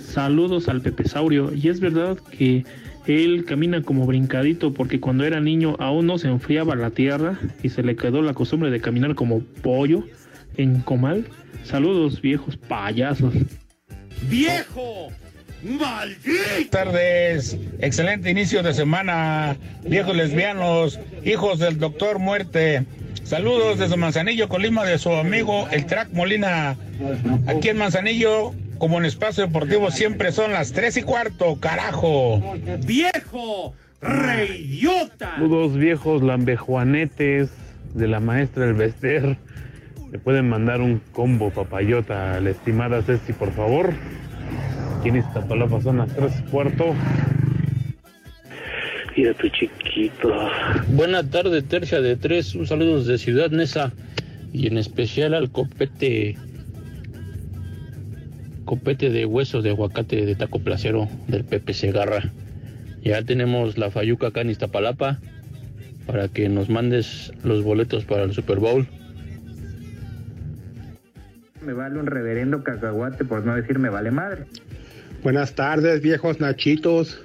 Saludos 0.00 0.68
al 0.68 0.80
Pepesaurio. 0.80 1.52
Y 1.52 1.68
es 1.68 1.80
verdad 1.80 2.18
que 2.30 2.64
él 3.08 3.44
camina 3.44 3.82
como 3.82 4.06
brincadito 4.06 4.72
porque 4.72 5.00
cuando 5.00 5.24
era 5.24 5.40
niño 5.40 5.74
aún 5.80 6.06
no 6.06 6.18
se 6.18 6.28
enfriaba 6.28 6.76
la 6.76 6.90
tierra 6.90 7.36
y 7.64 7.70
se 7.70 7.82
le 7.82 7.96
quedó 7.96 8.22
la 8.22 8.34
costumbre 8.34 8.70
de 8.70 8.80
caminar 8.80 9.16
como 9.16 9.40
pollo 9.40 10.04
en 10.56 10.80
comal. 10.82 11.26
Saludos 11.64 12.20
viejos 12.20 12.56
payasos. 12.56 13.34
¡Viejo! 14.30 15.10
¡Maldito! 15.64 16.20
Buenas 16.26 16.70
tardes, 16.70 17.58
excelente 17.78 18.30
inicio 18.30 18.62
de 18.62 18.74
semana, 18.74 19.56
viejos 19.82 20.14
lesbianos, 20.14 21.00
hijos 21.24 21.58
del 21.58 21.78
doctor 21.78 22.18
Muerte. 22.18 22.84
Saludos 23.22 23.78
desde 23.78 23.96
Manzanillo, 23.96 24.50
Colima, 24.50 24.84
de 24.84 24.98
su 24.98 25.10
amigo 25.10 25.66
el 25.70 25.86
Track 25.86 26.10
Molina. 26.12 26.76
Aquí 27.46 27.70
en 27.70 27.78
Manzanillo, 27.78 28.52
como 28.76 28.98
en 28.98 29.06
Espacio 29.06 29.46
Deportivo, 29.46 29.90
siempre 29.90 30.32
son 30.32 30.52
las 30.52 30.72
tres 30.72 30.98
y 30.98 31.02
cuarto, 31.02 31.56
carajo. 31.58 32.56
¡Viejo! 32.84 33.74
¡Reyota! 34.02 35.36
Saludos 35.36 35.78
viejos 35.78 36.22
lambejuanetes 36.22 37.48
de 37.94 38.06
la 38.06 38.20
maestra 38.20 38.66
El 38.66 38.74
Bester. 38.74 39.38
Le 40.12 40.18
pueden 40.18 40.46
mandar 40.46 40.82
un 40.82 41.00
combo 41.12 41.48
papayota 41.48 42.34
a 42.34 42.40
la 42.40 42.50
estimada 42.50 43.00
Ceci, 43.00 43.32
por 43.32 43.50
favor. 43.52 43.94
Aquí 45.04 45.10
en 45.10 45.16
Iztapalapa 45.16 45.82
son 45.82 45.98
las 45.98 46.08
tres 46.16 46.32
y 46.40 46.50
cuarto. 46.50 46.94
Mira 49.14 49.34
tu 49.34 49.50
chiquito. 49.50 50.32
Buena 50.88 51.22
tarde, 51.28 51.60
tercia 51.60 52.00
de 52.00 52.16
tres. 52.16 52.54
Un 52.54 52.66
saludo 52.66 53.00
desde 53.00 53.18
Ciudad 53.18 53.50
Nesa 53.50 53.92
y 54.54 54.66
en 54.66 54.78
especial 54.78 55.34
al 55.34 55.50
copete. 55.50 56.38
Copete 58.64 59.10
de 59.10 59.26
huesos 59.26 59.62
de 59.62 59.68
aguacate 59.72 60.24
de 60.24 60.36
taco 60.36 60.60
placero 60.60 61.06
del 61.28 61.44
Pepe 61.44 61.74
Segarra. 61.74 62.22
Ya 63.02 63.22
tenemos 63.22 63.76
la 63.76 63.90
Fayuca 63.90 64.28
acá 64.28 64.40
en 64.40 64.48
Iztapalapa 64.48 65.18
para 66.06 66.28
que 66.28 66.48
nos 66.48 66.70
mandes 66.70 67.30
los 67.42 67.62
boletos 67.62 68.06
para 68.06 68.22
el 68.22 68.32
Super 68.32 68.58
Bowl. 68.58 68.86
Me 71.60 71.74
vale 71.74 71.98
un 71.98 72.06
reverendo 72.06 72.64
cacahuate 72.64 73.26
por 73.26 73.44
no 73.44 73.54
decir 73.54 73.78
me 73.78 73.90
vale 73.90 74.10
madre. 74.10 74.46
Buenas 75.24 75.54
tardes, 75.54 76.02
viejos 76.02 76.38
nachitos. 76.38 77.18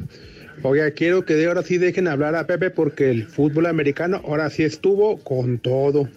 Oiga, 0.63 0.89
quiero 0.91 1.25
que 1.25 1.35
de 1.35 1.47
ahora 1.47 1.63
sí 1.63 1.77
dejen 1.77 2.07
hablar 2.07 2.33
a 2.33 2.47
Pepe 2.47 2.69
porque 2.69 3.11
el 3.11 3.27
fútbol 3.27 3.65
americano 3.65 4.21
ahora 4.23 4.49
sí 4.49 4.63
estuvo 4.63 5.17
con 5.17 5.59
todo. 5.59 6.07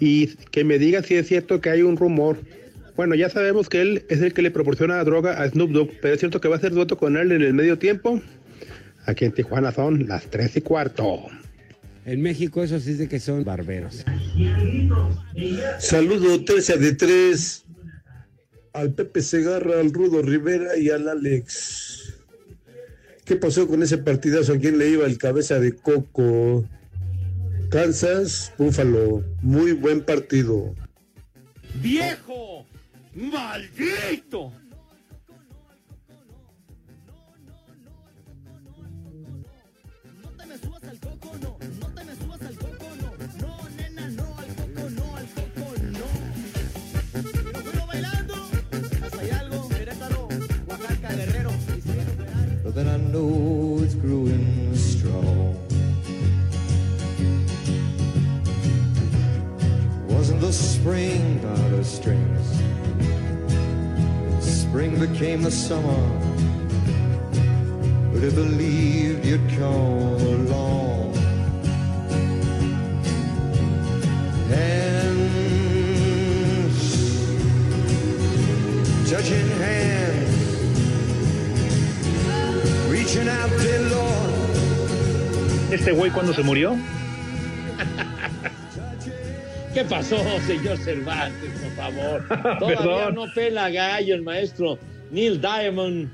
Y 0.00 0.28
que 0.50 0.64
me 0.64 0.78
diga 0.78 1.02
si 1.02 1.16
es 1.16 1.28
cierto 1.28 1.60
que 1.60 1.68
hay 1.68 1.82
un 1.82 1.98
rumor. 1.98 2.38
Bueno, 2.96 3.14
ya 3.16 3.28
sabemos 3.28 3.68
que 3.68 3.82
él 3.82 4.06
es 4.08 4.22
el 4.22 4.32
que 4.32 4.40
le 4.40 4.50
proporciona 4.50 5.04
droga 5.04 5.42
a 5.42 5.46
Snoop 5.46 5.72
Dogg, 5.72 5.90
pero 6.00 6.14
es 6.14 6.20
cierto 6.20 6.40
que 6.40 6.48
va 6.48 6.54
a 6.54 6.58
hacer 6.58 6.72
dueto 6.72 6.96
con 6.96 7.18
él 7.18 7.32
en 7.32 7.42
el 7.42 7.52
medio 7.52 7.78
tiempo. 7.78 8.22
Aquí 9.04 9.26
en 9.26 9.32
Tijuana 9.32 9.72
son 9.72 10.08
las 10.08 10.24
tres 10.30 10.56
y 10.56 10.62
cuarto. 10.62 11.26
En 12.06 12.22
México 12.22 12.62
eso 12.62 12.80
sí 12.80 12.94
de 12.94 13.08
que 13.08 13.20
son 13.20 13.44
barberos. 13.44 14.06
Saludo 15.78 16.42
tercia 16.46 16.78
de 16.78 16.94
tres 16.94 17.63
al 18.74 18.92
Pepe 18.92 19.22
Segarra, 19.22 19.80
al 19.80 19.92
Rudo 19.92 20.20
Rivera 20.20 20.76
y 20.76 20.90
al 20.90 21.08
Alex. 21.08 22.14
¿Qué 23.24 23.36
pasó 23.36 23.66
con 23.66 23.82
ese 23.82 23.98
partidazo? 23.98 24.52
¿A 24.52 24.58
quién 24.58 24.78
le 24.78 24.90
iba 24.90 25.06
el 25.06 25.16
cabeza 25.16 25.58
de 25.58 25.74
coco? 25.74 26.68
Kansas, 27.70 28.52
Búfalo. 28.58 29.24
Muy 29.40 29.72
buen 29.72 30.02
partido. 30.02 30.74
¡Viejo! 31.80 32.66
¡Maldito! 33.14 34.52
Then 52.74 52.88
I 52.88 52.96
know 52.96 53.78
it's 53.82 53.94
growing 53.94 54.74
strong. 54.74 55.54
Wasn't 60.08 60.40
the 60.40 60.52
spring 60.52 61.38
by 61.38 61.68
the 61.68 61.84
strings? 61.84 62.46
Spring 64.40 64.98
became 64.98 65.42
the 65.42 65.52
summer. 65.52 66.02
But 68.12 68.24
I 68.24 68.30
believed 68.30 69.24
you'd 69.24 69.48
come 69.50 70.33
¿Este 85.74 85.90
güey 85.90 86.08
cuándo 86.12 86.32
se 86.32 86.44
murió? 86.44 86.76
¿Qué 89.74 89.84
pasó, 89.84 90.16
señor 90.46 90.78
Cervantes, 90.78 91.50
por 91.60 91.72
favor? 91.72 92.58
Todavía 92.60 93.10
no 93.10 93.24
pela 93.34 93.68
gallo 93.70 94.14
el 94.14 94.22
maestro 94.22 94.78
Neil 95.10 95.40
Diamond, 95.40 96.08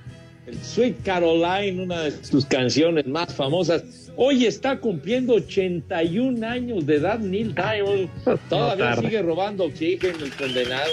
el 0.46 0.64
Sweet 0.64 1.02
Caroline, 1.02 1.82
una 1.82 2.04
de 2.04 2.24
sus 2.24 2.46
canciones 2.46 3.06
más 3.06 3.34
famosas. 3.34 4.10
Hoy 4.16 4.46
está 4.46 4.80
cumpliendo 4.80 5.34
81 5.34 6.46
años 6.46 6.86
de 6.86 6.94
edad 6.96 7.18
Neil 7.18 7.54
Diamond. 7.54 8.08
Todavía 8.48 8.96
sigue 8.96 9.20
robando 9.20 9.64
oxígeno 9.64 10.24
el 10.24 10.34
condenado. 10.36 10.92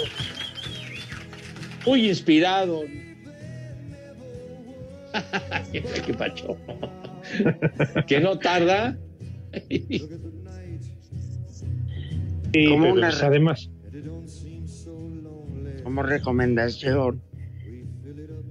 Muy 1.86 2.06
inspirado. 2.06 2.82
¿Qué 5.72 6.12
pacho? 6.12 6.58
Que 8.06 8.20
no 8.20 8.38
tarda. 8.38 8.98
Sí, 12.52 12.66
Como 12.68 12.82
pero 12.82 12.94
una- 12.94 13.08
pues, 13.10 13.22
además. 13.22 13.70
como 15.84 16.02
recomendación, 16.02 17.22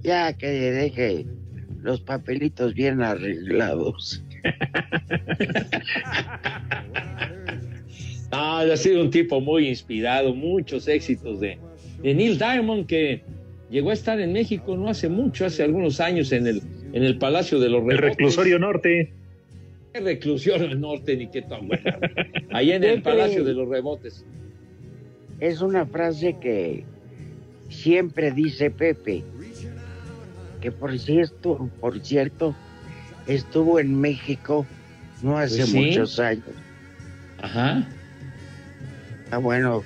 ya 0.02 0.32
que 0.32 0.46
deje 0.48 1.26
los 1.82 2.00
papelitos 2.00 2.74
bien 2.74 3.02
arreglados. 3.02 4.24
Ah, 8.30 8.60
ha 8.70 8.76
sido 8.76 9.00
un 9.00 9.10
tipo 9.10 9.40
muy 9.40 9.68
inspirado, 9.68 10.34
muchos 10.34 10.86
éxitos 10.86 11.40
de, 11.40 11.58
de 12.02 12.14
Neil 12.14 12.36
Diamond 12.36 12.84
que 12.86 13.22
llegó 13.70 13.88
a 13.88 13.94
estar 13.94 14.20
en 14.20 14.34
México 14.34 14.76
no 14.76 14.90
hace 14.90 15.08
mucho, 15.08 15.46
hace 15.46 15.62
algunos 15.62 15.98
años 15.98 16.30
en 16.32 16.46
el, 16.46 16.60
en 16.92 17.02
el 17.04 17.18
Palacio 17.18 17.58
de 17.60 17.68
los 17.68 17.82
El 17.82 17.88
Rebotes. 17.98 18.10
reclusorio 18.10 18.58
norte. 18.58 19.12
¿Qué 19.92 20.00
reclusión 20.00 20.62
al 20.62 20.80
norte 20.80 21.16
ni 21.16 21.28
qué 21.28 21.42
tan 21.42 21.66
buena. 21.68 21.98
Ahí 22.50 22.72
en 22.72 22.84
el 22.84 23.02
Palacio 23.02 23.42
de 23.44 23.54
los 23.54 23.68
Rebotes. 23.68 24.24
Es 25.40 25.60
una 25.60 25.86
frase 25.86 26.36
que 26.40 26.84
siempre 27.68 28.30
dice 28.32 28.70
Pepe, 28.70 29.22
que 30.60 30.72
por 30.72 30.98
cierto, 30.98 31.70
por 31.80 32.00
cierto, 32.04 32.54
estuvo 33.26 33.78
en 33.78 34.00
México 34.00 34.66
no 35.22 35.36
hace 35.38 35.58
Pues 35.58 35.70
sí. 35.70 35.76
muchos 35.78 36.18
años. 36.18 36.44
Ajá. 37.40 37.86
Ah, 39.30 39.38
bueno, 39.38 39.82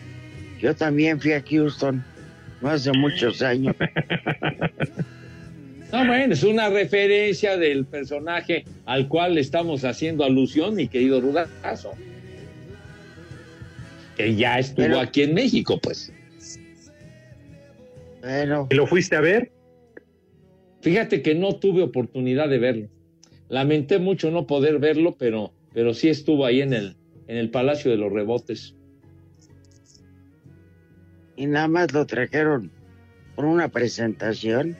yo 0.60 0.74
también 0.74 1.20
fui 1.20 1.32
a 1.32 1.42
Houston 1.42 2.02
no 2.60 2.68
hace 2.70 2.92
muchos 2.92 3.42
años. 3.42 3.74
No, 5.92 6.06
bueno, 6.06 6.32
es 6.32 6.42
una 6.42 6.70
referencia 6.70 7.56
del 7.58 7.84
personaje 7.84 8.64
al 8.86 9.08
cual 9.08 9.34
le 9.34 9.42
estamos 9.42 9.84
haciendo 9.84 10.24
alusión, 10.24 10.74
mi 10.74 10.88
querido 10.88 11.20
Rudazo. 11.20 11.92
Que 14.16 14.34
ya 14.34 14.58
estuvo 14.58 14.86
Pero- 14.86 15.00
aquí 15.00 15.22
en 15.22 15.34
México, 15.34 15.78
pues. 15.82 16.12
Bueno, 18.22 18.68
¿Y 18.70 18.74
lo 18.74 18.86
fuiste 18.86 19.16
a 19.16 19.20
ver? 19.20 19.50
Fíjate 20.80 21.22
que 21.22 21.34
no 21.34 21.56
tuve 21.56 21.82
oportunidad 21.82 22.48
de 22.48 22.58
verlo. 22.58 22.88
Lamenté 23.48 23.98
mucho 23.98 24.30
no 24.30 24.46
poder 24.46 24.78
verlo, 24.78 25.16
pero, 25.18 25.52
pero 25.74 25.92
sí 25.92 26.08
estuvo 26.08 26.46
ahí 26.46 26.62
en 26.62 26.72
el, 26.72 26.96
en 27.26 27.36
el 27.36 27.50
Palacio 27.50 27.90
de 27.90 27.96
los 27.98 28.12
Rebotes. 28.12 28.74
y 31.36 31.46
nada 31.46 31.66
más 31.66 31.92
lo 31.92 32.06
trajeron 32.06 32.70
por 33.34 33.44
una 33.46 33.68
presentación. 33.68 34.76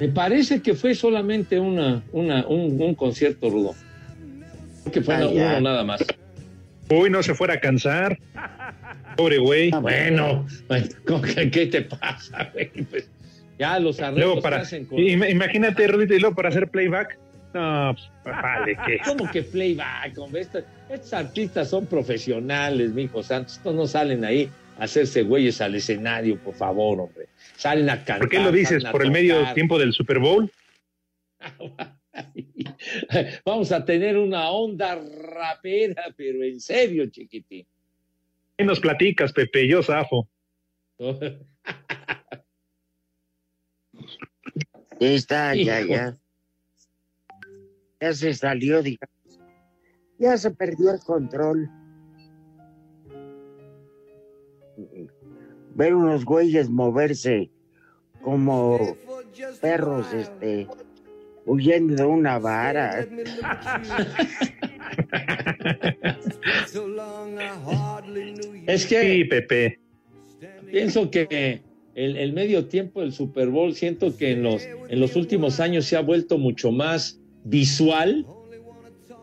Me 0.00 0.08
parece 0.08 0.60
que 0.62 0.74
fue 0.74 0.94
solamente 0.94 1.60
una, 1.60 2.02
una, 2.12 2.46
un, 2.46 2.80
un 2.80 2.94
concierto 2.94 3.50
rudo. 3.50 3.74
Que 4.92 5.00
fue 5.00 5.14
Ah, 5.14 5.26
uno 5.28 5.32
ya. 5.34 5.60
nada 5.60 5.84
más. 5.84 6.04
Uy, 6.90 7.08
no 7.08 7.22
se 7.22 7.34
fuera 7.34 7.54
a 7.54 7.60
cansar. 7.60 8.18
Pobre 9.16 9.38
güey. 9.38 9.70
Ah, 9.72 9.78
bueno, 9.78 10.46
bueno, 10.68 10.86
¿cómo 11.06 11.22
que- 11.22 11.50
¿qué 11.50 11.66
te 11.66 11.82
pasa, 11.82 12.50
güey? 12.52 12.68
Pues, 12.90 13.08
ya 13.58 13.78
los 13.78 14.00
arreglos 14.00 14.24
Luego 14.26 14.42
para. 14.42 14.58
hacen 14.60 14.86
con... 14.86 14.98
Ima- 14.98 15.30
Imagínate, 15.30 15.86
Rudito, 15.86 16.14
y 16.14 16.18
luego 16.20 16.34
para 16.34 16.48
hacer 16.48 16.68
playback. 16.68 17.18
No, 17.54 17.94
pues, 18.24 18.34
vale, 18.42 18.76
que. 18.86 18.98
¿Cómo 19.06 19.30
que 19.30 19.42
playback? 19.42 20.18
hombre? 20.18 20.40
Estos, 20.40 20.64
estos 20.90 21.12
artistas 21.12 21.68
son 21.68 21.86
profesionales, 21.86 22.92
mijo 22.92 23.22
santos. 23.22 23.58
Estos 23.58 23.74
no 23.74 23.86
salen 23.86 24.24
ahí 24.24 24.48
a 24.78 24.84
hacerse 24.84 25.22
güeyes 25.22 25.60
al 25.60 25.74
escenario, 25.74 26.36
por 26.38 26.54
favor, 26.54 26.98
hombre. 27.00 27.26
Salen 27.62 27.88
a 27.90 27.96
cantar. 27.98 28.18
¿Por 28.18 28.28
qué 28.28 28.40
lo 28.40 28.50
dices? 28.50 28.84
¿Por 28.86 29.04
el 29.04 29.12
medio 29.12 29.54
tiempo 29.54 29.78
del 29.78 29.92
Super 29.92 30.18
Bowl? 30.18 30.50
Vamos 33.46 33.70
a 33.70 33.84
tener 33.84 34.18
una 34.18 34.50
onda 34.50 34.96
rapera, 34.96 36.12
pero 36.16 36.42
en 36.42 36.60
serio, 36.60 37.06
chiquitín. 37.06 37.64
¿Qué 38.58 38.64
nos 38.64 38.80
platicas, 38.80 39.32
Pepe? 39.32 39.68
Yo 39.68 39.80
zafo. 39.80 40.28
Ya 44.98 45.00
está, 45.08 45.54
ya, 45.54 45.82
ya. 45.82 46.18
Ya 48.00 48.12
se 48.12 48.34
salió, 48.34 48.82
digamos. 48.82 49.38
Ya 50.18 50.36
se 50.36 50.50
perdió 50.50 50.92
el 50.92 50.98
control. 50.98 51.70
Ver 55.76 55.94
unos 55.94 56.24
güeyes 56.24 56.68
moverse 56.68 57.51
como 58.22 58.96
perros, 59.60 60.06
este, 60.14 60.66
huyendo 61.46 61.94
de 61.96 62.04
una 62.04 62.38
vara. 62.38 63.06
Es 68.66 68.86
que 68.86 69.02
Sí, 69.02 69.24
Pepe. 69.24 69.78
pienso 70.70 71.10
que 71.10 71.60
el, 71.94 72.16
el 72.16 72.32
medio 72.32 72.66
tiempo 72.66 73.00
del 73.00 73.12
Super 73.12 73.48
Bowl, 73.48 73.74
siento 73.74 74.16
que 74.16 74.32
en 74.32 74.42
los, 74.42 74.62
en 74.88 75.00
los 75.00 75.16
últimos 75.16 75.60
años 75.60 75.84
se 75.84 75.96
ha 75.96 76.00
vuelto 76.00 76.38
mucho 76.38 76.72
más 76.72 77.20
visual 77.44 78.26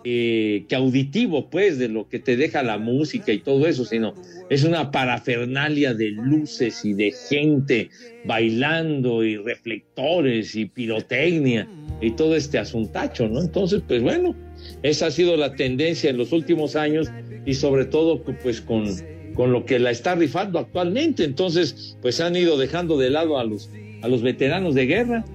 eh, 0.06 0.66
que 0.70 0.76
auditivo, 0.76 1.50
pues, 1.50 1.78
de 1.78 1.90
lo 1.90 2.08
que 2.08 2.20
te 2.20 2.38
deja 2.38 2.64
la 2.64 2.78
música 2.78 3.34
y 3.34 3.40
todo 3.40 3.68
eso, 3.68 3.84
sino 3.84 4.14
es 4.50 4.64
una 4.64 4.92
parafernalia 4.92 5.94
de 5.94 6.12
luces 6.12 6.86
y 6.86 6.94
de 6.94 7.12
gente 7.12 7.90
bailando 8.24 9.26
y 9.26 9.36
reflectores 9.36 10.56
y 10.56 10.66
pirotecnia 10.66 11.68
y 12.00 12.12
todo 12.12 12.38
este 12.38 12.58
asuntacho, 12.58 13.28
¿no? 13.28 13.42
Entonces, 13.42 13.82
pues 13.86 14.02
bueno, 14.02 14.36
esa 14.84 15.08
ha 15.08 15.12
sido 15.12 15.36
la 15.36 15.54
tendencia 15.56 16.10
en 16.10 16.18
los 16.18 16.32
últimos 16.32 16.78
años 16.78 17.12
y 17.46 17.54
sobre 17.54 17.84
todo, 17.84 18.24
pues, 18.24 18.62
con, 18.62 18.86
con 19.34 19.52
lo 19.52 19.66
que 19.66 19.80
la 19.80 19.92
está 19.92 20.16
rifando 20.16 20.60
actualmente. 20.60 21.26
Entonces, 21.26 21.98
pues 22.02 22.22
han 22.22 22.38
ido 22.38 22.58
dejando 22.58 22.98
de 22.98 23.10
lado 23.10 23.38
a 23.38 23.44
los, 23.44 23.70
a 24.02 24.08
los 24.08 24.22
veteranos 24.22 24.76
de 24.76 24.86
guerra. 24.86 25.26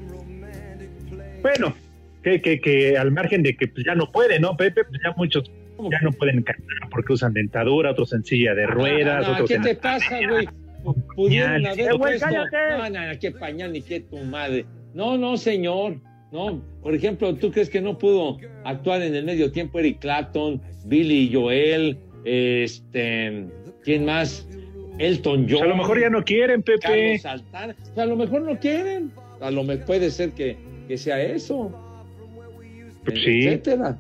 Bueno, 1.43 1.75
que, 2.25 2.41
que, 2.41 2.61
que 2.61 2.99
al 2.99 3.13
margen 3.13 3.43
de 3.43 3.57
que 3.57 3.69
pues, 3.69 3.85
ya 3.87 3.95
no 3.95 4.11
puede, 4.11 4.41
¿no, 4.41 4.57
Pepe? 4.57 4.83
Pues 4.85 5.01
ya 5.05 5.13
muchos 5.17 5.51
ya 5.91 6.01
no 6.03 6.11
pueden 6.13 6.43
cantar 6.43 6.89
porque 6.91 7.13
usan 7.13 7.33
dentadura, 7.35 7.91
otros 7.91 8.13
en 8.13 8.25
silla 8.25 8.55
de 8.55 8.67
ruedas, 8.67 9.25
Ah, 9.29 9.33
otros 9.33 9.49
¿Qué 9.49 9.55
en... 9.57 9.63
te 9.63 9.75
pasa, 9.75 10.19
güey? 10.29 10.49
Pudieron 11.17 11.67
haber 11.67 11.81
Eh, 11.81 11.85
güey, 11.97 11.99
puesto- 12.19 12.27
cállate. 12.27 12.57
No, 12.79 12.91
no, 12.91 13.13
no, 13.13 13.19
qué 13.21 13.31
pañal 13.33 13.73
ni 13.73 13.83
qué 13.83 14.01
tu 14.01 14.17
madre. 14.19 14.65
No, 14.95 15.17
no, 15.19 15.37
señor. 15.37 15.97
No, 16.33 16.61
por 16.83 16.95
ejemplo, 16.95 17.35
¿tú 17.37 17.51
crees 17.53 17.71
que 17.71 17.81
no 17.81 17.97
pudo 17.99 18.39
actuar 18.65 19.03
en 19.03 19.15
el 19.15 19.25
medio 19.25 19.53
tiempo 19.53 19.79
Eric 19.79 20.01
Clapton, 20.01 20.61
Billy 20.87 21.31
Joel, 21.33 21.97
este, 22.25 23.47
¿quién 23.85 24.05
más? 24.05 24.49
Elton 24.99 25.47
John. 25.51 25.63
A 25.65 25.67
lo 25.67 25.77
mejor 25.77 26.01
ya 26.01 26.09
no 26.11 26.23
quieren, 26.25 26.63
Pepe. 26.63 27.21
Carlos 27.21 27.25
a 27.97 28.05
lo 28.07 28.17
mejor 28.17 28.43
no 28.43 28.59
quieren. 28.59 29.11
A 29.41 29.51
lo 29.51 29.65
mejor 29.65 29.85
puede 29.87 30.11
ser 30.11 30.31
que, 30.33 30.57
que 30.87 30.97
sea 30.97 31.21
eso. 31.21 31.73
Pues 33.05 33.23
sí. 33.23 33.47
Etcétera. 33.47 33.97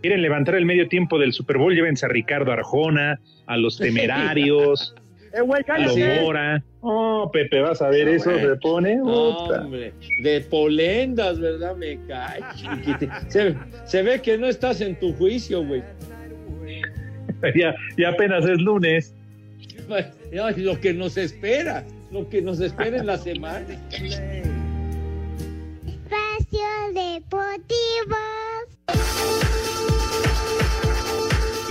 Quieren 0.00 0.22
levantar 0.22 0.56
el 0.56 0.66
medio 0.66 0.88
tiempo 0.88 1.18
del 1.18 1.32
Super 1.32 1.58
Bowl, 1.58 1.74
llévense 1.74 2.06
a 2.06 2.08
Ricardo 2.08 2.50
Arjona, 2.50 3.20
a 3.46 3.56
los 3.56 3.78
temerarios, 3.78 4.94
a 5.68 5.78
los 5.78 5.96
Mora. 6.20 6.62
Oh, 6.80 7.30
Pepe, 7.32 7.60
vas 7.60 7.80
a 7.80 7.88
ver, 7.88 8.06
No, 8.06 8.12
eso 8.12 8.30
güey. 8.32 8.44
se 8.44 8.56
pone. 8.56 9.00
Hombre, 9.00 9.92
de 10.22 10.40
polendas, 10.40 11.38
¿verdad? 11.38 11.76
Me 11.76 11.98
cae. 12.08 12.40
Se, 13.28 13.54
se 13.84 14.02
ve 14.02 14.20
que 14.20 14.36
no 14.36 14.48
estás 14.48 14.80
en 14.80 14.98
tu 14.98 15.12
juicio, 15.14 15.64
güey. 15.64 15.82
Ya, 17.56 17.74
ya 17.98 18.10
apenas 18.10 18.44
es 18.44 18.58
lunes. 18.60 19.14
Ay, 19.90 20.54
Lo 20.58 20.80
que 20.80 20.94
nos 20.94 21.16
espera, 21.16 21.84
lo 22.12 22.28
que 22.28 22.40
nos 22.40 22.60
espera 22.60 22.98
en 22.98 23.06
la 23.06 23.18
semana. 23.18 23.66
Espacio 26.62 26.92
Deportivo. 26.94 28.16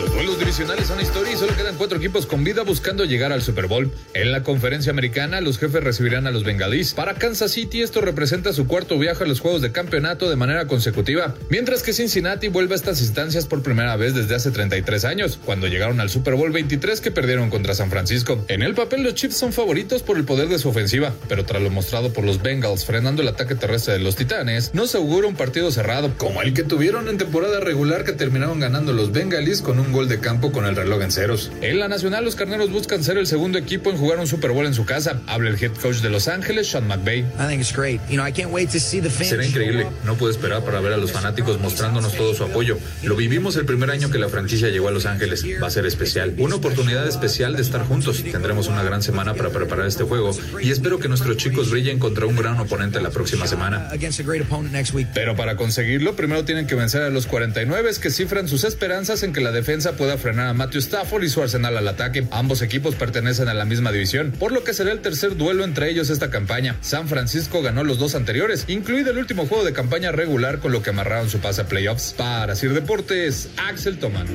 Los 0.02 0.14
duelos 0.14 0.40
divisionales 0.40 0.88
son 0.88 1.00
historia 1.00 1.32
y 1.32 1.38
solo 1.38 1.56
quedan 1.56 1.76
cuatro 1.78 2.00
equipos 2.00 2.26
con 2.26 2.44
vida 2.44 2.64
buscando 2.64 3.06
llegar 3.06 3.32
al 3.32 3.44
Super 3.44 3.68
Bowl. 3.68 3.92
En 4.16 4.32
la 4.32 4.42
conferencia 4.42 4.90
americana, 4.90 5.42
los 5.42 5.60
jefes 5.60 5.84
recibirán 5.84 6.26
a 6.26 6.32
los 6.32 6.44
bengalíes. 6.44 6.96
Para 6.96 7.14
Kansas 7.14 7.52
City, 7.52 7.84
esto 7.84 8.02
representa 8.02 8.52
su 8.52 8.66
cuarto 8.66 8.98
viaje 8.98 9.26
a 9.26 9.28
los 9.28 9.42
juegos 9.42 9.62
de 9.62 9.72
campeonato 9.72 10.28
de 10.28 10.36
manera 10.36 10.66
consecutiva, 10.66 11.36
mientras 11.50 11.84
que 11.84 11.94
Cincinnati 11.94 12.48
vuelve 12.48 12.74
a 12.74 12.78
estas 12.78 13.00
instancias 13.00 13.46
por 13.46 13.62
primera 13.62 13.96
vez 13.96 14.16
desde 14.16 14.34
hace 14.34 14.50
33 14.50 15.06
años, 15.06 15.38
cuando 15.46 15.68
llegaron 15.68 16.00
al 16.00 16.10
Super 16.10 16.34
Bowl 16.34 16.52
23 16.52 17.00
que 17.00 17.12
perdieron 17.12 17.52
contra 17.52 17.76
San 17.76 17.92
Francisco. 17.92 18.44
En 18.48 18.64
el 18.64 18.74
papel, 18.74 19.04
los 19.04 19.14
Chiefs 19.14 19.38
son 19.38 19.54
favoritos 19.54 20.02
por 20.02 20.18
el 20.18 20.26
poder 20.26 20.48
de 20.50 20.58
su 20.58 20.70
ofensiva, 20.70 21.14
pero 21.30 21.46
tras 21.46 21.62
lo 21.62 21.70
mostrado 21.70 22.12
por 22.12 22.24
los 22.24 22.42
Bengals 22.42 22.86
frenando 22.86 23.22
el 23.22 23.28
ataque 23.28 23.54
terrestre 23.54 23.94
de 23.94 24.00
los 24.00 24.16
Titanes, 24.16 24.74
no 24.74 24.88
se 24.88 24.98
augura 24.98 25.28
un 25.28 25.36
partido 25.36 25.70
cerrado 25.70 26.18
como 26.18 26.42
el 26.42 26.56
que 26.56 26.64
tuvieron 26.64 27.08
en 27.08 27.20
temporada 27.20 27.60
regular 27.60 28.04
que 28.04 28.14
terminaron 28.14 28.60
ganando 28.60 28.94
los 28.94 29.12
Bengalis 29.12 29.62
con 29.62 29.80
un 29.80 29.91
gol 29.92 30.08
de 30.08 30.20
campo 30.20 30.52
con 30.52 30.66
el 30.66 30.76
reloj 30.76 31.02
en 31.02 31.12
ceros. 31.12 31.52
En 31.62 31.80
la 31.80 31.88
nacional, 31.88 32.24
los 32.24 32.36
carneros 32.36 32.72
buscan 32.72 33.04
ser 33.04 33.18
el 33.18 33.28
segundo 33.28 33.58
equipo 33.58 33.90
en 33.90 33.98
jugar 33.98 34.20
un 34.20 34.28
Super 34.28 34.52
Bowl 34.52 34.66
en 34.66 34.74
su 34.74 34.86
casa. 34.86 35.22
Habla 35.28 35.50
el 35.50 35.64
head 35.64 35.72
coach 35.82 35.98
de 35.98 36.10
Los 36.10 36.28
Ángeles, 36.28 36.68
Sean 36.68 36.88
McVay. 36.88 37.20
I 37.20 37.48
think 37.48 37.62
it's 37.62 37.76
great. 37.76 38.02
You 38.10 38.16
know, 38.16 38.28
I 38.28 38.32
can't 38.32 38.52
wait 38.52 38.70
to 38.72 38.80
see 38.80 39.02
the 39.02 39.10
fans. 39.10 39.30
Será 39.30 39.46
increíble. 39.46 39.88
No 40.06 40.16
puedo 40.16 40.32
esperar 40.32 40.64
para 40.64 40.80
ver 40.80 40.94
a 40.94 40.98
los 40.98 41.12
fanáticos 41.12 41.60
mostrándonos 41.60 42.16
todo 42.16 42.34
su 42.34 42.44
apoyo. 42.44 42.78
Lo 43.04 43.16
vivimos 43.16 43.56
el 43.58 43.66
primer 43.66 43.92
año 43.92 44.10
que 44.10 44.18
la 44.18 44.30
franquicia 44.30 44.70
llegó 44.70 44.88
a 44.88 44.92
Los 44.92 45.06
Ángeles. 45.06 45.44
Va 45.62 45.68
a 45.68 45.72
ser 45.72 45.86
especial. 45.86 46.34
Una 46.38 46.56
oportunidad 46.56 47.08
especial 47.08 47.56
de 47.56 47.62
estar 47.62 47.86
juntos. 47.86 48.24
Tendremos 48.24 48.68
una 48.68 48.84
gran 48.84 49.02
semana 49.02 49.34
para 49.34 49.50
preparar 49.50 49.88
este 49.88 50.04
juego 50.04 50.32
y 50.62 50.72
espero 50.72 51.00
que 51.00 51.08
nuestros 51.08 51.38
chicos 51.38 51.70
brillen 51.70 52.00
contra 52.00 52.26
un 52.26 52.36
gran 52.36 52.60
oponente 52.60 53.02
la 53.02 53.10
próxima 53.10 53.48
semana. 53.48 53.90
Against 53.92 54.20
a 54.20 54.24
great 54.24 54.42
opponent 54.44 54.74
next 54.74 54.94
week. 54.94 55.08
Pero 55.14 55.36
para 55.36 55.56
conseguirlo, 55.56 56.16
primero 56.16 56.46
tienen 56.46 56.68
que 56.68 56.76
vencer 56.76 57.02
a 57.02 57.10
los 57.10 57.28
49 57.28 57.92
que 58.02 58.12
cifran 58.12 58.48
sus 58.48 58.64
esperanzas 58.64 59.24
en 59.24 59.34
que 59.34 59.42
la 59.42 59.52
defensa 59.52 59.71
defensa 59.72 59.96
pueda 59.96 60.18
frenar 60.18 60.48
a 60.48 60.54
Matthew 60.54 60.80
Stafford 60.80 61.24
y 61.24 61.30
su 61.30 61.42
arsenal 61.42 61.78
al 61.78 61.88
ataque. 61.88 62.28
Ambos 62.32 62.62
equipos 62.62 62.96
pertenecen 62.96 63.48
a 63.48 63.54
la 63.54 63.64
misma 63.64 63.94
división, 63.94 64.34
por 64.38 64.52
lo 64.52 64.66
que 64.66 64.74
será 64.74 64.92
el 64.92 65.00
tercer 65.00 65.38
duelo 65.38 65.64
entre 65.64 65.90
ellos 65.90 66.10
esta 66.10 66.30
campaña. 66.30 66.76
San 66.82 67.08
Francisco 67.08 67.62
ganó 67.62 67.86
los 67.86 67.98
dos 67.98 68.14
anteriores, 68.16 68.66
incluido 68.68 69.12
el 69.12 69.18
último 69.18 69.48
juego 69.48 69.64
de 69.64 69.72
campaña 69.72 70.12
regular 70.12 70.60
con 70.60 70.74
lo 70.74 70.84
que 70.84 70.90
amarraron 70.90 71.30
su 71.30 71.40
pase 71.40 71.62
a 71.62 71.68
playoffs. 71.68 72.14
Para 72.18 72.54
Sir 72.58 72.74
Deportes, 72.74 73.48
Axel 73.56 73.98
Toman. 73.98 74.28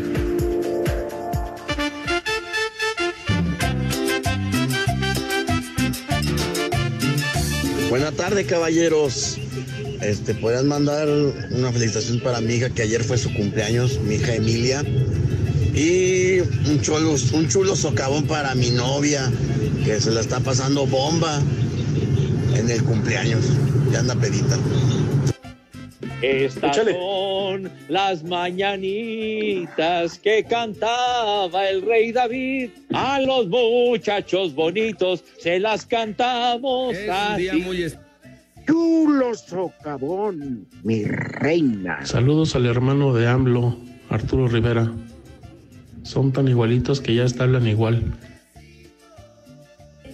Buena 7.91 8.11
tarde, 8.13 8.47
caballeros. 8.47 9.37
Este, 10.01 10.35
podrían 10.35 10.67
mandar 10.67 11.09
una 11.09 11.73
felicitación 11.73 12.21
para 12.21 12.41
mi 12.41 12.55
hija 12.55 12.71
que 12.71 12.83
ayer 12.83 13.05
fue 13.05 13.19
su 13.19 13.33
cumpleaños, 13.35 13.99
mi 14.01 14.15
hija 14.15 14.35
Emilia. 14.35 14.83
Y 15.77 16.41
un 16.41 16.81
chulo, 16.81 17.15
un 17.35 17.49
chulo 17.49 17.77
socavón 17.77 18.27
para 18.27 18.55
mi 18.55 18.71
novia, 18.71 19.31
que 19.85 20.01
se 20.01 20.11
la 20.11 20.21
está 20.23 20.41
pasando 20.41 20.87
bomba 20.87 21.43
en 22.55 22.71
el 22.71 22.83
cumpleaños. 22.83 23.45
Ya 23.93 23.99
anda 23.99 24.15
pedita. 24.15 24.57
Estas 26.23 26.79
Échale. 26.79 26.95
son 26.95 27.71
las 27.89 28.25
mañanitas 28.25 30.19
que 30.19 30.45
cantaba 30.45 31.69
el 31.69 31.83
rey 31.83 32.11
David. 32.11 32.71
A 32.95 33.21
los 33.21 33.47
muchachos 33.49 34.55
bonitos 34.55 35.23
se 35.39 35.61
las 35.61 35.85
cantamos 35.85 36.97
así. 37.11 37.51
Chulo 38.67 39.35
socavón, 39.35 40.67
mi 40.83 41.05
reina. 41.05 42.05
Saludos 42.07 42.57
al 42.57 42.65
hermano 42.65 43.13
de 43.13 43.29
AMLO, 43.29 43.77
Arturo 44.09 44.49
Rivera. 44.49 44.91
Son 46.07 46.33
tan 46.33 46.47
igualitos 46.47 47.01
que 47.01 47.17
ya 47.17 47.25
hasta 47.25 47.43
hablan 47.43 47.67
igual. 47.67 48.01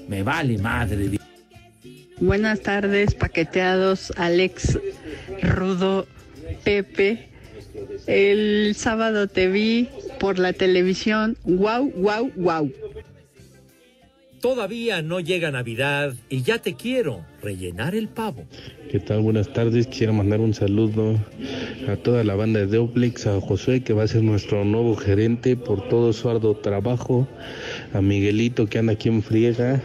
Me 0.08 0.22
vale 0.22 0.56
madre. 0.56 1.18
Buenas 2.18 2.60
tardes, 2.60 3.14
paqueteados, 3.14 4.10
Alex, 4.16 4.78
Rudo, 5.42 6.06
Pepe. 6.64 7.28
El 8.06 8.74
sábado 8.74 9.28
te 9.28 9.48
vi 9.48 9.90
por 10.18 10.38
la 10.38 10.54
televisión. 10.54 11.36
Wow, 11.44 11.92
wow, 11.94 12.32
wow. 12.36 12.72
Todavía 14.42 15.02
no 15.02 15.20
llega 15.20 15.52
Navidad 15.52 16.14
y 16.28 16.42
ya 16.42 16.58
te 16.58 16.74
quiero 16.74 17.24
rellenar 17.40 17.94
el 17.94 18.08
pavo. 18.08 18.44
¿Qué 18.90 18.98
tal? 18.98 19.20
Buenas 19.20 19.52
tardes. 19.52 19.86
Quisiera 19.86 20.12
mandar 20.12 20.40
un 20.40 20.52
saludo 20.52 21.16
a 21.88 21.94
toda 21.94 22.24
la 22.24 22.34
banda 22.34 22.66
de 22.66 22.76
Oplex, 22.76 23.28
a 23.28 23.40
Josué, 23.40 23.84
que 23.84 23.92
va 23.92 24.02
a 24.02 24.08
ser 24.08 24.24
nuestro 24.24 24.64
nuevo 24.64 24.96
gerente 24.96 25.54
por 25.56 25.88
todo 25.88 26.12
su 26.12 26.28
arduo 26.28 26.56
trabajo, 26.56 27.28
a 27.94 28.00
Miguelito, 28.00 28.66
que 28.66 28.80
anda 28.80 28.94
aquí 28.94 29.10
en 29.10 29.22
friega, 29.22 29.80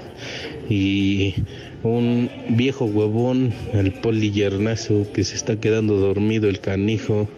y 0.67 1.35
un 1.83 2.27
viejo 2.49 2.85
huevón, 2.85 3.53
el 3.73 3.93
Poli 3.93 4.31
Yernazo, 4.31 5.05
que 5.13 5.23
se 5.23 5.35
está 5.35 5.59
quedando 5.59 5.97
dormido 5.97 6.49
el 6.49 6.61
canijo, 6.61 7.29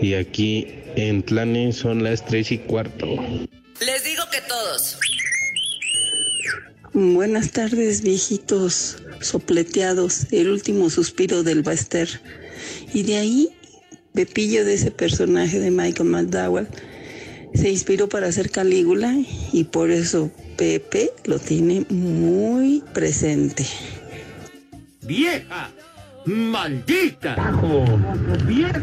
y 0.00 0.14
aquí 0.14 0.66
en 0.96 1.22
Tlane 1.22 1.74
son 1.74 2.02
las 2.02 2.24
tres 2.24 2.52
y 2.52 2.56
cuarto. 2.56 3.06
Les 3.06 4.02
digo 4.02 4.22
que 4.32 4.40
todos. 4.48 4.98
Buenas 7.00 7.52
tardes, 7.52 8.02
viejitos 8.02 8.96
sopleteados. 9.20 10.26
El 10.32 10.50
último 10.50 10.90
suspiro 10.90 11.44
del 11.44 11.62
Baster. 11.62 12.08
Y 12.92 13.04
de 13.04 13.18
ahí, 13.18 13.50
Pepillo 14.14 14.64
de 14.64 14.74
ese 14.74 14.90
personaje 14.90 15.60
de 15.60 15.70
Michael 15.70 16.08
McDowell 16.08 16.66
se 17.54 17.70
inspiró 17.70 18.08
para 18.08 18.26
hacer 18.26 18.50
Calígula 18.50 19.14
y 19.52 19.62
por 19.62 19.92
eso 19.92 20.32
Pepe 20.56 21.12
lo 21.24 21.38
tiene 21.38 21.86
muy 21.88 22.82
presente. 22.92 23.64
¡Vieja! 25.02 25.72
¡Maldita! 26.28 27.36
¡Viejo! 28.44 28.74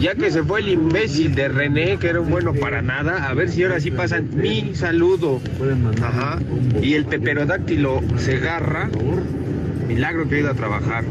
Ya 0.00 0.16
que 0.16 0.32
se 0.32 0.42
fue 0.42 0.58
el 0.60 0.70
imbécil 0.70 1.32
de 1.34 1.46
René, 1.46 1.96
que 1.98 2.08
era 2.08 2.20
un 2.20 2.28
bueno 2.28 2.52
para 2.54 2.82
nada, 2.82 3.28
a 3.28 3.34
ver 3.34 3.48
si 3.48 3.62
ahora 3.62 3.78
sí 3.78 3.92
pasan 3.92 4.28
mi 4.34 4.74
saludo. 4.74 5.40
Ajá. 6.02 6.40
Y 6.82 6.94
el 6.94 7.04
peperodáctilo 7.04 8.00
se 8.16 8.36
agarra. 8.36 8.90
Milagro 9.86 10.28
que 10.28 10.36
ha 10.36 10.38
ido 10.40 10.50
a 10.50 10.54
trabajar. 10.54 11.04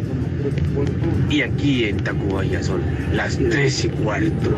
Y 1.30 1.42
aquí 1.42 1.86
en 1.86 1.98
Tacubaya 1.98 2.62
son 2.62 2.82
las 3.14 3.38
tres 3.38 3.86
y 3.86 3.90
cuarto. 3.90 4.56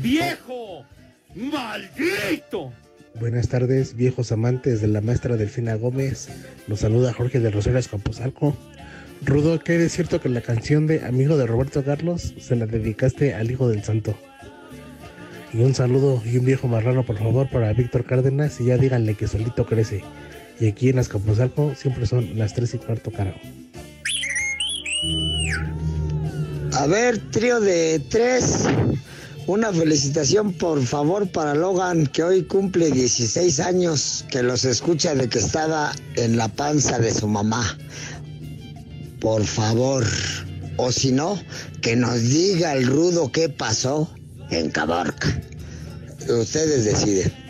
¡Viejo! 0.00 0.86
¡Maldito! 1.34 2.72
Buenas 3.14 3.48
tardes, 3.48 3.96
viejos 3.96 4.30
amantes 4.30 4.80
de 4.80 4.86
la 4.86 5.00
maestra 5.00 5.36
Delfina 5.36 5.74
Gómez. 5.74 6.28
Los 6.68 6.80
saluda 6.80 7.12
Jorge 7.12 7.40
de 7.40 7.50
Rosario 7.50 7.78
Escamposalco. 7.78 8.56
Rudo, 9.24 9.58
¿qué 9.58 9.84
es 9.84 9.92
cierto 9.92 10.20
que 10.20 10.28
la 10.28 10.40
canción 10.40 10.86
de 10.86 11.04
Amigo 11.04 11.36
de 11.36 11.46
Roberto 11.46 11.82
Carlos 11.84 12.34
se 12.38 12.54
la 12.54 12.66
dedicaste 12.66 13.34
al 13.34 13.50
Hijo 13.50 13.68
del 13.68 13.82
Santo? 13.82 14.14
Y 15.52 15.62
un 15.62 15.74
saludo 15.74 16.22
y 16.24 16.38
un 16.38 16.44
viejo 16.44 16.68
marrano, 16.68 17.04
por 17.04 17.18
favor, 17.18 17.48
para 17.50 17.72
Víctor 17.72 18.04
Cárdenas 18.04 18.60
y 18.60 18.66
ya 18.66 18.76
díganle 18.76 19.14
que 19.14 19.26
solito 19.26 19.66
crece. 19.66 20.04
Y 20.60 20.68
aquí 20.68 20.90
en 20.90 21.00
Azcapotzalco 21.00 21.74
siempre 21.74 22.06
son 22.06 22.38
las 22.38 22.54
3 22.54 22.74
y 22.74 22.78
cuarto, 22.78 23.10
carajo. 23.10 23.40
A 26.74 26.86
ver, 26.86 27.18
trío 27.30 27.58
de 27.60 28.00
tres. 28.10 28.68
Una 29.48 29.72
felicitación 29.72 30.52
por 30.52 30.84
favor 30.84 31.26
para 31.26 31.54
Logan, 31.54 32.06
que 32.06 32.22
hoy 32.22 32.42
cumple 32.42 32.90
16 32.90 33.60
años, 33.60 34.26
que 34.30 34.42
los 34.42 34.66
escucha 34.66 35.14
de 35.14 35.30
que 35.30 35.38
estaba 35.38 35.90
en 36.16 36.36
la 36.36 36.48
panza 36.48 36.98
de 36.98 37.14
su 37.14 37.26
mamá. 37.28 37.78
Por 39.20 39.42
favor. 39.46 40.04
O 40.76 40.92
si 40.92 41.12
no, 41.12 41.42
que 41.80 41.96
nos 41.96 42.20
diga 42.20 42.74
el 42.74 42.86
rudo 42.88 43.32
qué 43.32 43.48
pasó 43.48 44.12
en 44.50 44.70
Caborca. 44.70 45.40
Ustedes 46.28 46.84
deciden. 46.84 47.47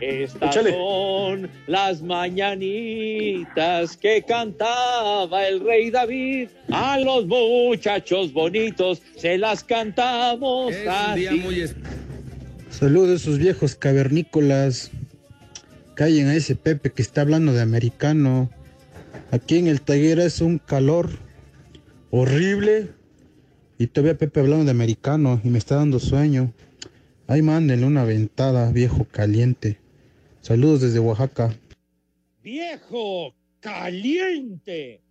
Estas 0.00 0.50
Échale. 0.50 0.70
son 0.70 1.50
las 1.66 2.02
mañanitas 2.02 3.96
que 3.96 4.22
cantaba 4.22 5.48
el 5.48 5.60
rey 5.60 5.90
David. 5.90 6.48
A 6.70 6.98
los 7.00 7.26
muchachos 7.26 8.32
bonitos 8.32 9.02
se 9.16 9.38
las 9.38 9.64
cantamos 9.64 10.72
así. 10.88 11.64
Saludos 12.70 13.22
sus 13.22 13.38
viejos 13.38 13.74
cavernícolas. 13.74 14.92
Callen 15.94 16.28
a 16.28 16.36
ese 16.36 16.54
Pepe 16.54 16.92
que 16.92 17.02
está 17.02 17.22
hablando 17.22 17.52
de 17.52 17.60
americano. 17.60 18.50
Aquí 19.32 19.58
en 19.58 19.66
el 19.66 19.80
taller 19.80 20.20
es 20.20 20.40
un 20.40 20.58
calor 20.58 21.10
horrible. 22.10 22.92
Y 23.78 23.88
todavía 23.88 24.16
Pepe 24.16 24.40
hablando 24.40 24.64
de 24.64 24.70
americano 24.70 25.40
y 25.42 25.48
me 25.48 25.58
está 25.58 25.74
dando 25.74 25.98
sueño. 25.98 26.52
Ay, 27.26 27.42
mándenle 27.42 27.84
una 27.84 28.04
ventada, 28.04 28.70
viejo 28.70 29.06
caliente. 29.10 29.78
Saludos 30.48 30.80
desde 30.80 30.98
Oaxaca. 30.98 31.54
¡Viejo! 32.42 33.34
¡Caliente! 33.60 35.02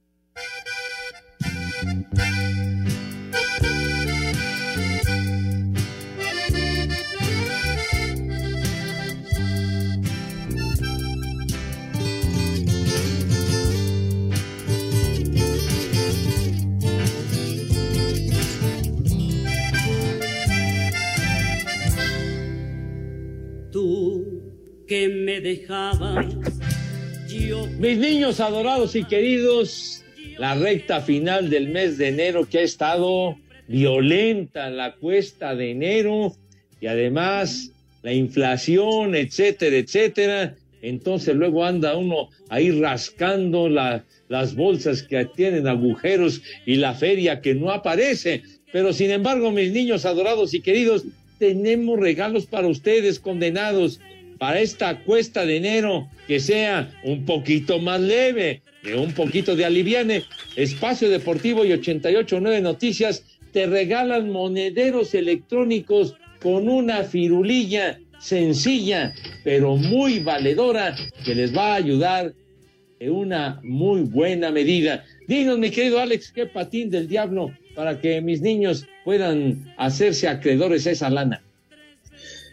Que 24.88 25.10
me 25.10 25.42
dejabas, 25.42 26.26
Mis 27.80 27.98
niños 27.98 28.40
adorados 28.40 28.96
y 28.96 29.04
queridos, 29.04 30.04
la 30.40 30.56
recta 30.56 31.02
final 31.02 31.50
del 31.50 31.68
mes 31.70 31.98
de 31.98 32.08
enero 32.10 32.48
que 32.50 32.60
ha 32.60 32.62
estado 32.62 33.36
violenta, 33.68 34.70
la 34.70 34.94
cuesta 34.96 35.54
de 35.56 35.72
enero 35.72 36.34
y 36.80 36.88
además 36.88 37.72
la 38.02 38.14
inflación, 38.14 39.14
etcétera, 39.16 39.76
etcétera. 39.78 40.56
Entonces 40.82 41.36
luego 41.36 41.66
anda 41.66 41.98
uno 41.98 42.30
ahí 42.50 42.72
rascando 42.72 43.68
la- 43.68 44.04
las 44.30 44.56
bolsas 44.56 45.04
que 45.04 45.26
tienen 45.26 45.68
agujeros 45.68 46.42
y 46.66 46.76
la 46.76 46.94
feria 46.94 47.42
que 47.42 47.54
no 47.56 47.72
aparece. 47.72 48.42
Pero 48.72 48.94
sin 48.94 49.12
embargo, 49.12 49.52
mis 49.52 49.72
niños 49.72 50.06
adorados 50.06 50.54
y 50.54 50.62
queridos, 50.62 51.04
tenemos 51.40 52.00
regalos 52.00 52.46
para 52.46 52.68
ustedes 52.68 53.20
condenados 53.20 54.00
para 54.38 54.60
esta 54.60 55.00
cuesta 55.00 55.46
de 55.46 55.58
enero 55.58 56.08
que 56.28 56.40
sea 56.40 56.92
un 57.04 57.26
poquito 57.26 57.80
más 57.80 58.02
leve, 58.02 58.62
un 58.96 59.14
poquito 59.14 59.56
de 59.56 59.66
aliviane. 59.66 60.24
Espacio 60.56 61.10
Deportivo 61.10 61.66
y 61.66 61.72
889 61.72 62.62
Noticias 62.62 63.24
te 63.52 63.66
regalan 63.66 64.32
monederos 64.32 65.14
electrónicos 65.14 66.16
con 66.42 66.70
una 66.70 67.04
firulilla 67.04 68.00
sencilla, 68.20 69.14
pero 69.44 69.76
muy 69.76 70.20
valedora 70.20 70.96
que 71.24 71.36
les 71.36 71.56
va 71.56 71.74
a 71.74 71.76
ayudar 71.76 72.34
en 73.00 73.12
una 73.12 73.60
muy 73.64 74.02
buena 74.02 74.52
medida. 74.52 75.06
Dinos, 75.28 75.60
mi 75.60 75.70
querido 75.70 76.00
Alex, 76.00 76.32
qué 76.32 76.46
patín 76.46 76.90
del 76.90 77.08
diablo 77.08 77.52
para 77.76 78.00
que 78.00 78.22
mis 78.22 78.42
niños 78.42 78.88
puedan 79.06 79.72
hacerse 79.78 80.28
acreedores 80.28 80.88
a 80.88 80.92
esa 80.92 81.10
lana. 81.10 81.44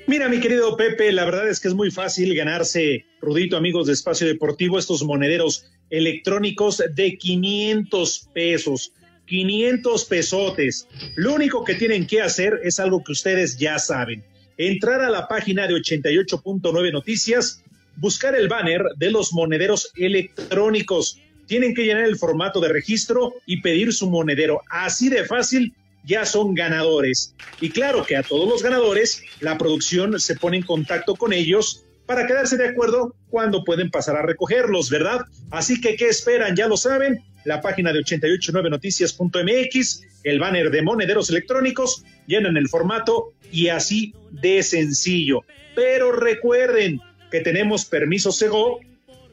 Mira, 0.07 0.29
mi 0.29 0.39
querido 0.39 0.77
Pepe, 0.77 1.13
la 1.13 1.25
verdad 1.25 1.49
es 1.49 1.61
que 1.61 1.69
es 1.69 1.75
muy 1.75 1.91
fácil 1.91 2.35
ganarse 2.35 3.07
Rudito, 3.23 3.57
amigos 3.57 3.87
de 3.87 3.95
Espacio 3.95 4.27
Deportivo, 4.27 4.79
estos 4.79 5.03
monederos 5.03 5.65
electrónicos 5.89 6.83
de 6.95 7.17
500 7.17 8.29
pesos. 8.35 8.93
500 9.27 10.05
pesotes. 10.05 10.87
Lo 11.17 11.35
único 11.35 11.65
que 11.65 11.75
tienen 11.75 12.07
que 12.07 12.21
hacer 12.21 12.61
es 12.63 12.79
algo 12.79 13.03
que 13.03 13.13
ustedes 13.13 13.57
ya 13.57 13.79
saben. 13.79 14.23
Entrar 14.59 15.01
a 15.01 15.09
la 15.09 15.27
página 15.27 15.67
de 15.67 15.73
88.9 15.73 16.93
Noticias, 16.93 17.65
buscar 17.97 18.35
el 18.35 18.49
banner 18.49 18.83
de 18.99 19.11
los 19.11 19.33
monederos 19.33 19.91
electrónicos. 19.97 21.19
Tienen 21.47 21.75
que 21.75 21.85
llenar 21.85 22.05
el 22.05 22.17
formato 22.17 22.61
de 22.61 22.69
registro 22.69 23.33
y 23.47 23.63
pedir 23.63 23.95
su 23.95 24.11
monedero. 24.11 24.61
Así 24.69 25.09
de 25.09 25.25
fácil, 25.25 25.73
ya 26.05 26.27
son 26.27 26.55
ganadores. 26.55 27.35
Y 27.61 27.71
claro 27.71 28.05
que 28.05 28.17
a 28.17 28.23
todos 28.23 28.49
los 28.49 28.63
ganadores, 28.63 29.23
la 29.41 29.59
producción 29.59 30.21
se 30.21 30.37
pone 30.37 30.59
en 30.59 30.63
contacto 30.63 31.17
con 31.17 31.33
ellos 31.33 31.85
para 32.07 32.27
quedarse 32.27 32.57
de 32.57 32.69
acuerdo 32.69 33.15
cuándo 33.31 33.65
pueden 33.65 33.91
pasar 33.91 34.17
a 34.17 34.23
recogerlos, 34.23 34.91
¿verdad? 34.91 35.23
Así 35.51 35.81
que, 35.81 35.97
¿qué 35.97 36.09
esperan? 36.09 36.55
Ya 36.55 36.69
lo 36.69 36.77
saben, 36.77 37.25
la 37.45 37.61
página 37.61 37.93
de 37.93 38.01
889noticias.mx, 38.01 40.03
el 40.25 40.39
banner 40.39 40.71
de 40.71 40.83
monederos 40.83 41.31
electrónicos, 41.31 42.05
llenan 42.27 42.57
el 42.57 42.69
formato 42.69 43.33
y 43.51 43.69
así 43.69 44.15
de 44.31 44.63
sencillo. 44.63 45.41
Pero 45.75 46.13
recuerden 46.13 47.01
que 47.31 47.41
tenemos 47.41 47.87
permiso 47.87 48.33
Sego, 48.33 48.81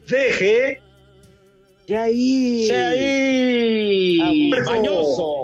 deje. 0.08 0.80
Ya 1.86 2.04
ahí. 2.04 2.66
Ya 2.68 2.88
ahí. 2.88 4.50
Mañoso. 4.64 5.41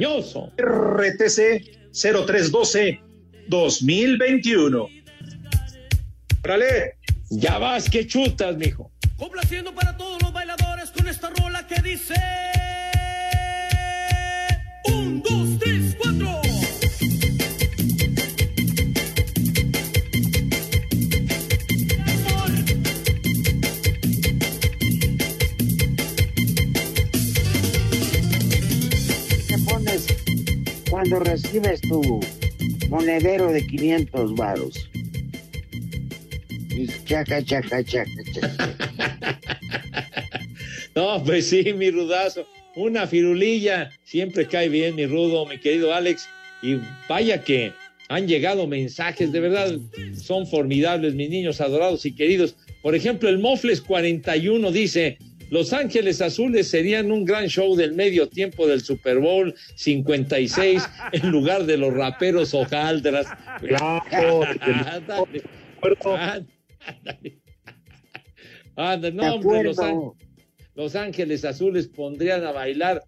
Mañoso. 0.00 0.50
RTC 0.56 1.92
0312 1.92 3.00
2021. 3.48 4.88
¡Órale! 6.42 6.94
Ya 7.28 7.58
vas, 7.58 7.90
que 7.90 8.06
chutas, 8.06 8.56
mijo. 8.56 8.90
Complaciendo 9.18 9.74
para 9.74 9.94
todos 9.98 10.22
los 10.22 10.32
bailadores 10.32 10.90
con 10.90 11.06
esta 11.06 11.28
rola 11.28 11.66
que 11.66 11.82
dice. 11.82 12.14
Un, 14.86 15.22
dos, 15.22 15.58
tres, 15.58 15.69
cuando 31.00 31.20
recibes 31.20 31.80
tu 31.80 32.20
monedero 32.90 33.50
de 33.50 33.66
500 33.66 34.34
varos? 34.34 34.90
Y 36.68 36.88
chaca, 37.06 37.42
chaca, 37.42 37.82
chaca, 37.82 38.10
chaca. 38.34 39.38
No, 40.94 41.22
pues 41.24 41.48
sí, 41.48 41.72
mi 41.72 41.90
rudazo. 41.90 42.46
Una 42.76 43.06
firulilla 43.06 43.90
siempre 44.04 44.46
cae 44.46 44.68
bien, 44.68 44.94
mi 44.94 45.06
rudo, 45.06 45.46
mi 45.46 45.56
querido 45.58 45.94
Alex. 45.94 46.28
Y 46.60 46.76
vaya 47.08 47.42
que 47.42 47.72
han 48.10 48.28
llegado 48.28 48.66
mensajes, 48.66 49.32
de 49.32 49.40
verdad, 49.40 49.78
son 50.14 50.46
formidables, 50.46 51.14
mis 51.14 51.30
niños 51.30 51.62
adorados 51.62 52.04
y 52.04 52.14
queridos. 52.14 52.56
Por 52.82 52.94
ejemplo, 52.94 53.30
el 53.30 53.38
Mofles 53.38 53.80
41 53.80 54.70
dice, 54.70 55.16
Los 55.50 55.72
Ángeles 55.72 56.20
Azules 56.22 56.68
serían 56.68 57.10
un 57.10 57.24
gran 57.24 57.48
show 57.48 57.74
del 57.74 57.92
medio 57.92 58.28
tiempo 58.28 58.66
del 58.68 58.80
Super 58.80 59.18
Bowl 59.18 59.54
56 59.74 60.88
en 61.12 61.30
lugar 61.30 61.64
de 61.64 61.76
los 61.76 61.92
raperos 61.92 62.54
hojaldras. 62.54 63.26
Claro. 63.60 64.42
Ándale. 64.60 65.42
Ándale. 66.86 67.38
Ándale, 68.76 69.14
no, 69.14 69.34
hombre, 69.34 69.64
los, 69.64 69.76
los 70.74 70.96
Ángeles 70.96 71.44
Azules 71.44 71.88
pondrían 71.88 72.44
a 72.44 72.52
bailar 72.52 73.02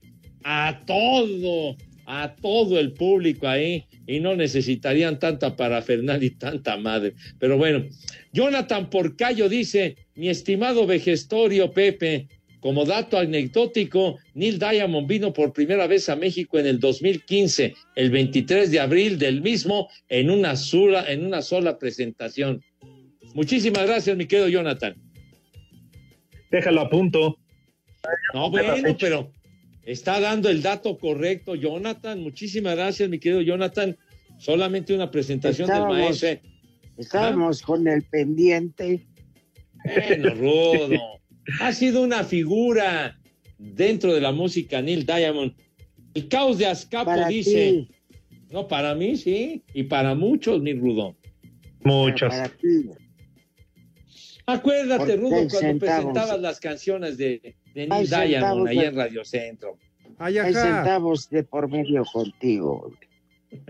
a 0.45 0.83
todo, 0.85 1.77
a 2.05 2.35
todo 2.35 2.79
el 2.79 2.93
público 2.93 3.47
ahí 3.47 3.87
y 4.07 4.21
no 4.21 4.35
necesitarían 4.37 5.19
tanta 5.19 5.57
parafernalia 5.57 6.27
y 6.27 6.31
tanta 6.31 6.77
madre. 6.77 7.15
Pero 7.39 7.57
bueno, 7.59 7.85
Jonathan 8.33 8.91
Porcayo 8.91 9.49
dice, 9.49 9.97
mi 10.15 10.29
estimado 10.29 10.87
vejestorio 10.87 11.73
Pepe, 11.73 12.29
como 12.61 12.85
dato 12.85 13.19
anecdótico, 13.19 14.19
Neil 14.35 14.59
Diamond 14.59 15.09
vino 15.09 15.33
por 15.33 15.53
primera 15.53 15.87
vez 15.87 16.09
a 16.09 16.17
México 16.17 16.59
en 16.59 16.67
el 16.67 16.79
2015, 16.79 17.75
el 17.97 18.11
23 18.11 18.71
de 18.71 18.81
abril 18.81 19.19
del 19.19 19.41
mismo, 19.43 19.89
en 20.09 20.31
una 20.31 20.55
sola, 20.55 21.11
en 21.11 21.27
una 21.27 21.43
sola 21.43 21.77
presentación. 21.77 22.63
Muchísimas 23.35 23.87
gracias, 23.87 24.17
mi 24.17 24.27
querido 24.27 24.49
Jonathan. 24.49 24.95
Déjalo 26.51 26.83
a 26.83 26.91
punto. 26.91 27.39
No, 28.35 28.51
bueno, 28.51 28.75
pero 28.99 29.33
está 29.85 30.21
dando 30.21 30.49
el 30.49 30.63
dato 30.63 30.99
correcto, 30.99 31.55
Jonathan. 31.55 32.21
Muchísimas 32.21 32.77
gracias, 32.77 33.09
mi 33.09 33.19
querido 33.19 33.41
Jonathan. 33.43 33.97
Solamente 34.39 34.95
una 34.95 35.11
presentación 35.11 35.69
Estábamos- 35.69 35.97
del 35.97 36.05
maestro. 36.05 36.51
Estábamos 36.99 37.63
con 37.63 37.87
el 37.89 38.03
pendiente. 38.03 39.07
Bueno, 39.85 40.35
Rudo. 40.35 41.21
Ha 41.61 41.73
sido 41.73 42.03
una 42.03 42.23
figura 42.25 43.19
dentro 43.59 44.13
de 44.15 44.21
la 44.21 44.31
música 44.33 44.81
Neil 44.83 45.05
Diamond. 45.07 45.55
El 46.15 46.29
caos 46.29 46.59
de 46.59 46.67
Azcapo 46.67 47.07
Para 47.07 47.29
dice. 47.29 47.87
ti. 47.89 47.89
No, 48.51 48.69
para 48.69 48.95
mí 48.95 49.17
sí, 49.17 49.63
y 49.73 49.85
para 49.85 50.15
muchos, 50.15 50.61
mi 50.61 50.75
Rudo. 50.75 51.17
Muchos. 51.85 52.29
Para 52.29 52.49
ti. 52.51 52.91
Acuérdate, 54.47 55.17
Rudo, 55.17 55.31
cuando 55.31 55.51
centavos. 55.59 55.79
presentabas 56.13 56.41
las 56.41 56.61
canciones 56.61 57.17
de, 57.17 57.55
de 57.75 57.87
Neil 57.87 57.93
Hay 57.93 58.07
Diamond 58.07 58.33
centavos 58.33 58.69
ahí 58.69 58.79
de- 58.79 58.87
en 58.87 58.97
Radio 58.97 59.25
Centro. 59.25 59.79
Hay 60.19 60.35
centavos 60.55 61.29
de 61.31 61.43
por 61.45 61.69
medio 61.69 62.05
contigo. 62.05 62.93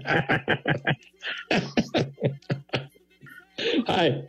Ay. 3.87 4.25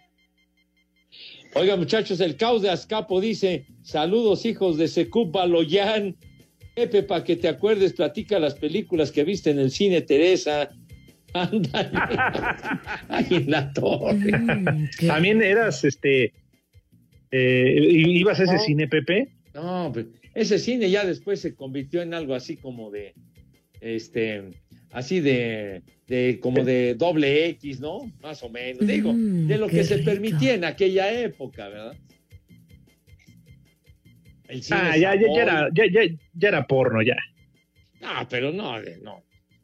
Oiga, 1.55 1.75
muchachos, 1.75 2.19
el 2.19 2.35
caos 2.35 2.61
de 2.61 2.69
Azcapo 2.69 3.21
dice: 3.21 3.65
Saludos, 3.83 4.45
hijos 4.45 4.77
de 4.77 4.87
Secup 4.87 5.31
Baloyán. 5.31 6.15
Pepe, 6.75 7.03
para 7.03 7.23
que 7.23 7.35
te 7.35 7.47
acuerdes, 7.47 7.93
platica 7.93 8.39
las 8.39 8.55
películas 8.55 9.11
que 9.11 9.23
viste 9.23 9.51
en 9.51 9.59
el 9.59 9.69
cine, 9.69 10.01
Teresa. 10.01 10.71
Ándale. 11.33 11.91
Ay, 13.09 13.27
en 13.29 13.51
la 13.51 13.71
torre. 13.73 14.31
También 15.05 15.41
eras, 15.43 15.83
este, 15.83 16.33
eh, 17.31 17.75
¿ibas 17.77 18.39
a 18.39 18.43
ese 18.43 18.57
cine, 18.59 18.87
Pepe? 18.87 19.29
No, 19.53 19.91
pues, 19.93 20.07
ese 20.33 20.57
cine 20.59 20.89
ya 20.89 21.05
después 21.05 21.39
se 21.39 21.53
convirtió 21.55 22.01
en 22.01 22.13
algo 22.13 22.33
así 22.35 22.57
como 22.57 22.89
de, 22.89 23.13
este, 23.81 24.43
así 24.91 25.19
de, 25.19 25.83
de 26.07 26.39
como 26.41 26.63
de 26.63 26.95
doble 26.95 27.45
X, 27.49 27.79
¿no? 27.79 28.11
Más 28.21 28.41
o 28.43 28.49
menos. 28.49 28.85
Digo, 28.87 29.13
Mm, 29.13 29.47
de 29.47 29.57
lo 29.57 29.67
que 29.67 29.83
se 29.83 29.97
rico. 29.97 30.09
permitía 30.11 30.55
en 30.55 30.65
aquella 30.65 31.11
época, 31.21 31.67
¿verdad? 31.69 31.95
El 34.47 34.61
cine 34.63 34.79
Ah, 34.81 34.97
ya, 34.97 35.15
ya, 35.15 35.27
ya 35.35 35.41
era, 35.43 35.69
ya, 35.73 35.83
ya, 35.91 36.01
ya 36.33 36.47
era 36.47 36.67
porno, 36.67 37.01
ya. 37.01 37.15
No, 38.01 38.27
pero 38.29 38.51
no, 38.51 38.79
no. 39.01 39.23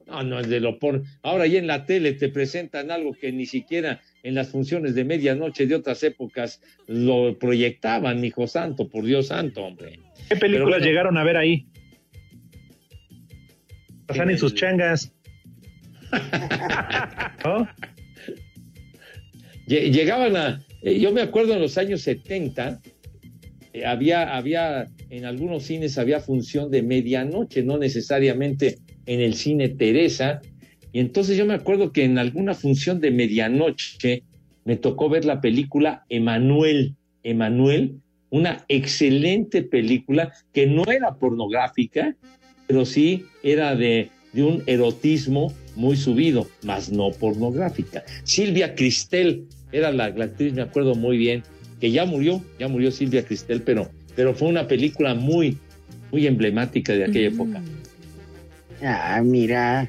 No, 0.10 0.24
no 0.24 0.39
es 0.39 0.48
de 0.50 0.60
lo 0.60 0.80
por. 0.80 1.04
Ahora 1.22 1.45
ya 1.48 1.60
en 1.60 1.67
la 1.67 1.86
tele 1.86 2.13
te 2.13 2.30
presentan 2.30 2.89
algo 2.91 3.13
que 3.13 3.32
ni 3.32 3.45
siquiera 3.45 4.02
en 4.24 4.36
las 4.36 4.50
funciones 4.50 4.95
de 4.95 5.04
medianoche 5.06 5.67
de 5.67 5.76
otras 5.76 6.02
épocas 6.04 6.62
lo 6.88 7.38
proyectaban, 7.38 8.24
hijo 8.26 8.48
santo, 8.48 8.89
por 8.89 9.06
Dios 9.06 9.28
santo, 9.28 9.63
hombre. 9.63 10.00
¿Qué 10.28 10.36
películas 10.36 10.80
bueno. 10.80 10.86
llegaron 10.86 11.17
a 11.17 11.24
ver 11.24 11.38
ahí? 11.38 11.67
Pasan 14.08 14.32
en 14.32 14.38
sus 14.38 14.56
changas. 14.56 15.13
¿No? 17.45 17.67
Lle- 19.67 19.91
Llegaban 19.91 20.36
a, 20.36 20.66
eh, 20.82 20.99
yo 20.99 21.12
me 21.12 21.22
acuerdo 21.22 21.53
en 21.53 21.62
los 21.62 21.78
años 21.78 22.01
70, 22.01 22.82
eh, 23.74 23.86
había, 23.86 24.36
había, 24.36 24.88
en 25.12 25.26
algunos 25.26 25.64
cines 25.64 25.97
había 25.99 26.20
función 26.20 26.72
de 26.72 26.82
medianoche, 26.82 27.62
no 27.64 27.78
necesariamente 27.78 28.80
en 29.06 29.22
el 29.22 29.34
cine 29.34 29.70
Teresa, 29.70 30.41
y 30.91 31.00
entonces 31.00 31.38
yo 31.38 31.45
me 31.45 31.54
acuerdo 31.54 31.91
que 31.91 32.04
en 32.04 32.18
alguna 32.18 32.54
función 32.54 33.00
de 33.00 33.12
medianoche 33.12 34.24
me 34.66 34.76
tocó 34.76 35.10
ver 35.10 35.26
la 35.26 35.41
película 35.41 36.06
Emanuel, 36.10 36.95
Emanuel, 37.24 37.95
una 38.30 38.66
excelente 38.68 39.64
película 39.64 40.32
que 40.54 40.68
no 40.68 40.84
era 40.86 41.16
pornográfica, 41.16 42.16
pero 42.68 42.86
sí 42.86 43.26
era 43.43 43.76
de, 43.76 44.10
de 44.34 44.43
un 44.43 44.64
erotismo 44.68 45.54
muy 45.76 45.95
subido, 45.95 46.47
más 46.64 46.91
no 46.91 47.12
pornográfica. 47.12 48.04
Silvia 48.24 48.76
Cristel 48.76 49.45
era 49.72 49.91
la, 49.91 50.10
la 50.10 50.26
actriz, 50.26 50.54
me 50.54 50.62
acuerdo 50.62 50.95
muy 50.95 51.18
bien, 51.18 51.43
que 51.80 51.91
ya 51.91 52.06
murió, 52.06 52.43
ya 52.60 52.68
murió 52.68 52.91
Silvia 52.91 53.24
Cristel, 53.24 53.62
pero, 53.62 53.89
pero 54.16 54.34
fue 54.34 54.50
una 54.50 54.68
película 54.68 55.16
muy, 55.16 55.58
muy 56.12 56.28
emblemática 56.28 56.93
de 56.93 57.06
aquella 57.06 57.30
época. 57.30 57.62
Ah, 58.84 59.21
mira. 59.23 59.88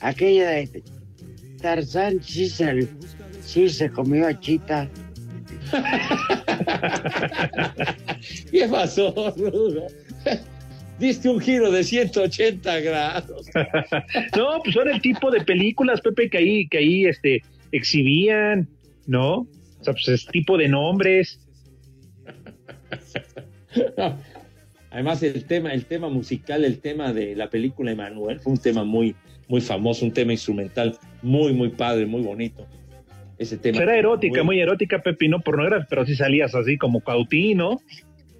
Aquella 0.00 0.50
de 0.50 0.82
Tarzán 1.60 2.22
sí 2.22 2.48
se, 2.48 2.88
sí 3.42 3.68
se 3.68 3.90
comió 3.90 4.26
a 4.26 4.38
Chita. 4.38 4.88
¿Qué 8.50 8.66
pasó, 8.68 9.12
Rudo? 9.36 9.86
Diste 10.98 11.28
un 11.28 11.40
giro 11.40 11.70
de 11.70 11.84
180 11.84 12.80
grados. 12.80 13.46
no, 14.36 14.60
pues 14.62 14.74
son 14.74 14.88
el 14.88 15.00
tipo 15.00 15.30
de 15.30 15.42
películas, 15.42 16.00
Pepe, 16.00 16.30
que 16.30 16.38
ahí, 16.38 16.68
que 16.68 16.78
ahí 16.78 17.06
este, 17.06 17.42
exhibían, 17.72 18.68
¿no? 19.06 19.46
O 19.80 19.82
sea, 19.82 19.92
pues 19.92 20.08
es 20.08 20.26
tipo 20.26 20.56
de 20.56 20.68
nombres. 20.68 21.40
Además, 24.90 25.22
el 25.22 25.44
tema, 25.44 25.72
el 25.72 25.84
tema 25.84 26.08
musical, 26.08 26.64
el 26.64 26.78
tema 26.80 27.12
de 27.12 27.36
la 27.36 27.50
película 27.50 27.90
Emanuel 27.92 28.40
fue 28.40 28.52
un 28.54 28.58
tema 28.58 28.84
muy, 28.84 29.14
muy 29.48 29.60
famoso, 29.60 30.04
un 30.04 30.12
tema 30.12 30.32
instrumental 30.32 30.96
muy, 31.22 31.52
muy 31.52 31.68
padre, 31.70 32.06
muy 32.06 32.22
bonito. 32.22 32.66
Ese 33.36 33.56
tema. 33.58 33.82
Era 33.82 33.96
erótica, 33.96 34.42
muy, 34.42 34.58
erótica, 34.60 35.00
Pepe, 35.02 35.28
no 35.28 35.40
pornográfica, 35.40 35.86
pero 35.90 36.06
si 36.06 36.16
salías 36.16 36.54
así 36.54 36.76
como 36.78 37.00
cautino. 37.00 37.80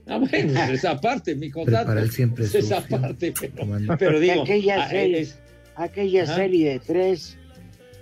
Ah, 0.06 0.18
bueno, 0.18 0.28
pues 0.54 0.70
esa 0.70 0.98
parte, 1.00 1.34
mi 1.36 1.50
Para 1.50 2.00
él 2.00 2.10
siempre 2.10 2.44
es 2.44 2.54
esa 2.54 2.80
parte, 2.80 3.32
pero, 3.38 3.66
pero 3.98 4.18
digo, 4.18 4.42
aquella 4.42 4.84
ah, 4.84 4.88
serie, 4.88 5.20
es- 5.20 5.38
aquella 5.76 6.26
serie 6.26 6.70
de 6.70 6.78
tres, 6.80 7.36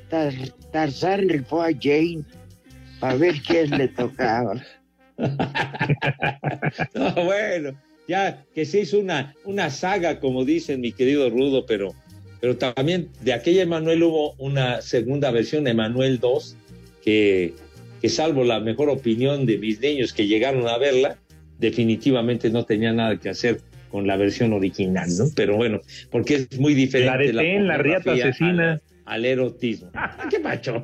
Tar- 0.09 0.32
Tarzán 0.72 1.26
le 1.26 1.42
fue 1.42 1.68
a 1.68 1.76
Jane 1.78 2.22
para 3.01 3.16
ver 3.16 3.34
quién 3.42 3.70
le 3.76 3.88
tocaba. 3.88 4.55
No, 6.94 7.24
bueno, 7.24 7.72
ya 8.09 8.44
que 8.54 8.64
se 8.64 8.80
hizo 8.80 8.98
una, 8.98 9.34
una 9.44 9.70
saga, 9.70 10.20
como 10.20 10.44
dicen 10.44 10.80
mi 10.80 10.92
querido 10.92 11.28
Rudo, 11.30 11.66
pero, 11.66 11.94
pero 12.40 12.57
también 12.57 13.09
de 13.22 13.32
aquella 13.32 13.62
Emanuel 13.62 14.02
hubo 14.02 14.34
una 14.38 14.82
segunda 14.82 15.30
versión, 15.30 15.66
Emanuel 15.66 16.18
2, 16.20 16.57
que, 17.02 17.54
que 18.00 18.09
salvo 18.09 18.44
la 18.44 18.61
mejor 18.61 18.88
opinión 18.88 19.46
de 19.46 19.59
mis 19.59 19.80
niños 19.80 20.12
que 20.12 20.26
llegaron 20.26 20.68
a 20.68 20.78
verla, 20.78 21.18
definitivamente 21.59 22.50
no 22.50 22.64
tenía 22.64 22.92
nada 22.92 23.18
que 23.18 23.28
hacer 23.28 23.61
con 23.90 24.07
la 24.07 24.16
versión 24.16 24.52
original, 24.52 25.09
¿no? 25.16 25.24
Pero 25.34 25.57
bueno, 25.57 25.80
porque 26.11 26.34
es 26.34 26.61
muy 26.61 26.74
diferente. 26.74 27.32
La 27.32 27.42
de 27.42 27.48
Ten, 27.48 27.66
la 27.66 27.78
riata 27.78 28.12
asesina. 28.12 28.72
Al, 28.72 28.82
al 29.07 29.24
erotismo. 29.24 29.90
¿Qué 30.30 30.38
macho? 30.38 30.82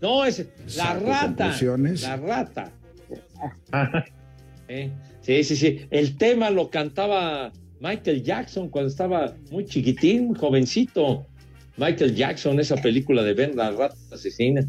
No, 0.00 0.24
es 0.24 0.46
la 0.76 0.94
rata. 0.94 1.56
La 2.02 2.16
rata. 2.16 2.72
¿eh? 4.68 4.90
Sí, 5.22 5.44
sí, 5.44 5.56
sí. 5.56 5.86
El 5.90 6.16
tema 6.16 6.50
lo 6.50 6.70
cantaba 6.70 7.52
Michael 7.80 8.22
Jackson 8.22 8.68
cuando 8.68 8.88
estaba 8.88 9.34
muy 9.50 9.64
chiquitín, 9.64 10.28
muy 10.28 10.38
jovencito. 10.38 11.26
Michael 11.76 12.14
Jackson, 12.14 12.60
esa 12.60 12.76
película 12.76 13.22
de 13.22 13.34
Ben 13.34 13.56
la 13.56 13.70
rata 13.70 13.96
asesina. 14.12 14.62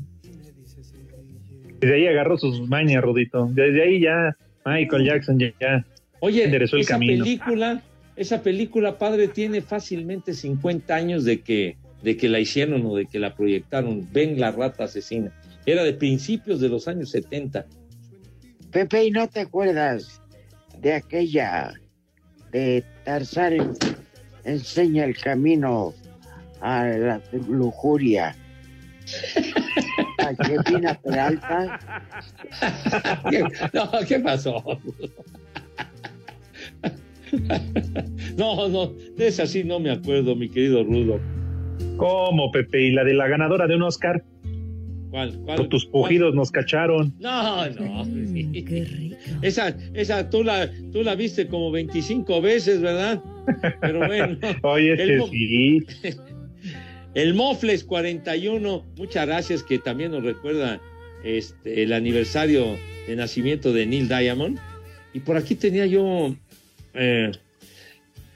Desde 1.80 1.96
ahí 1.96 2.08
agarró 2.08 2.38
sus 2.38 2.68
mañas, 2.68 3.04
Rudito. 3.04 3.50
Desde 3.52 3.84
ahí 3.84 4.02
ya 4.02 4.38
Michael 4.66 5.06
Jackson 5.06 5.40
ya, 5.40 5.54
ya 5.60 5.86
Oye, 6.20 6.44
enderezó 6.44 6.76
el 6.76 6.84
esa 6.84 6.94
camino. 6.94 7.24
película, 7.24 7.82
esa 8.16 8.44
película, 8.44 8.98
padre, 8.98 9.28
tiene 9.28 9.62
fácilmente 9.62 10.34
50 10.34 10.96
años 10.96 11.26
de 11.26 11.42
que, 11.42 11.78
de 12.04 12.16
que 12.16 12.30
la 12.30 12.40
hicieron 12.40 12.86
o 12.86 12.96
de 12.96 13.08
que 13.08 13.20
la 13.20 13.36
proyectaron. 13.36 14.08
Ben 14.12 14.40
la 14.40 14.52
rata 14.52 14.84
asesina. 14.84 15.32
Era 15.66 15.84
de 15.84 15.94
principios 15.94 16.60
de 16.60 16.70
los 16.70 16.88
años 16.88 17.10
70. 17.10 17.66
Pepe, 18.72 19.06
¿y 19.06 19.12
no 19.12 19.28
te 19.28 19.42
acuerdas 19.42 20.21
de 20.82 20.94
aquella 20.94 21.74
de 22.52 22.84
Tarzán 23.06 23.54
en- 23.54 23.74
enseña 24.44 25.06
el 25.06 25.18
camino 25.18 25.94
a 26.62 26.86
la 26.86 27.22
lujuria? 27.48 28.36
A 30.20 30.46
Jefina 30.46 30.94
Peralta. 31.02 31.80
¿Qué- 33.30 33.44
No, 33.74 33.90
¿qué 34.08 34.20
pasó? 34.20 34.64
No, 38.38 38.68
no, 38.70 38.88
de 39.16 39.28
esa 39.28 39.46
sí 39.48 39.64
no 39.64 39.80
me 39.80 39.92
acuerdo, 39.92 40.36
mi 40.36 40.50
querido 40.50 40.84
Rudo. 40.84 41.20
¿Cómo, 41.98 42.52
Pepe? 42.52 42.82
Y 42.82 42.92
la 42.92 43.04
de 43.04 43.14
la 43.14 43.28
ganadora 43.28 43.68
de 43.68 43.76
un 43.76 43.84
Oscar. 43.84 44.24
¿Cuál? 45.12 45.68
tus 45.70 45.86
pujidos 45.86 46.34
nos 46.34 46.52
cacharon. 46.52 47.14
No, 47.20 47.70
no. 47.70 48.08
Esa, 49.42 49.76
esa 49.94 50.30
tú 50.30 50.44
la, 50.44 50.72
tú 50.92 51.04
la 51.04 51.16
viste 51.16 51.48
como 51.48 51.70
25 51.72 52.42
veces, 52.42 52.82
¿verdad? 52.82 53.22
Pero 53.82 54.08
bueno. 54.08 54.38
Oye, 54.64 54.94
el 54.94 55.20
que 55.20 55.28
sí. 55.30 55.86
El 57.14 57.34
Mofles 57.34 57.84
41, 57.84 58.86
muchas 58.98 59.28
gracias 59.28 59.64
que 59.64 59.80
también 59.80 60.12
nos 60.12 60.24
recuerda 60.24 60.80
este, 61.26 61.84
el 61.84 61.92
aniversario 61.92 62.78
de 63.06 63.18
nacimiento 63.18 63.74
de 63.74 63.86
Neil 63.86 64.08
Diamond. 64.08 64.58
Y 65.14 65.20
por 65.20 65.36
aquí 65.36 65.56
tenía 65.56 65.86
yo 65.88 66.34
eh, 66.94 67.32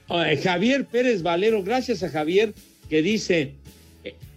eh, 0.09 0.39
Javier 0.43 0.85
Pérez 0.85 1.23
Valero, 1.23 1.63
gracias 1.63 2.03
a 2.03 2.09
Javier, 2.09 2.53
que 2.89 3.01
dice, 3.01 3.53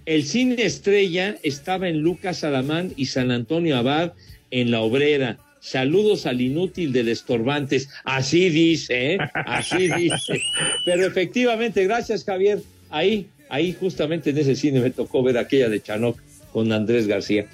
el 0.08 0.24
cine 0.24 0.56
estrella 0.62 1.36
estaba 1.42 1.86
en 1.86 1.98
Lucas 2.00 2.42
Alamán 2.42 2.92
y 2.96 3.04
San 3.06 3.30
Antonio 3.30 3.76
Abad 3.76 4.14
en 4.50 4.70
La 4.70 4.80
Obrera. 4.80 5.36
Saludos 5.60 6.24
al 6.24 6.40
inútil 6.40 6.92
del 6.94 7.08
Estorbantes. 7.08 7.90
Así 8.04 8.48
dice, 8.48 9.14
¿eh? 9.14 9.18
así 9.34 9.92
dice. 9.96 10.40
Pero 10.86 11.06
efectivamente, 11.06 11.84
gracias 11.84 12.24
Javier. 12.24 12.60
Ahí, 12.88 13.26
ahí 13.50 13.76
justamente 13.78 14.30
en 14.30 14.38
ese 14.38 14.56
cine 14.56 14.80
me 14.80 14.90
tocó 14.90 15.22
ver 15.22 15.36
aquella 15.36 15.68
de 15.68 15.82
Chanoc 15.82 16.18
con 16.54 16.72
Andrés 16.72 17.06
García. 17.06 17.44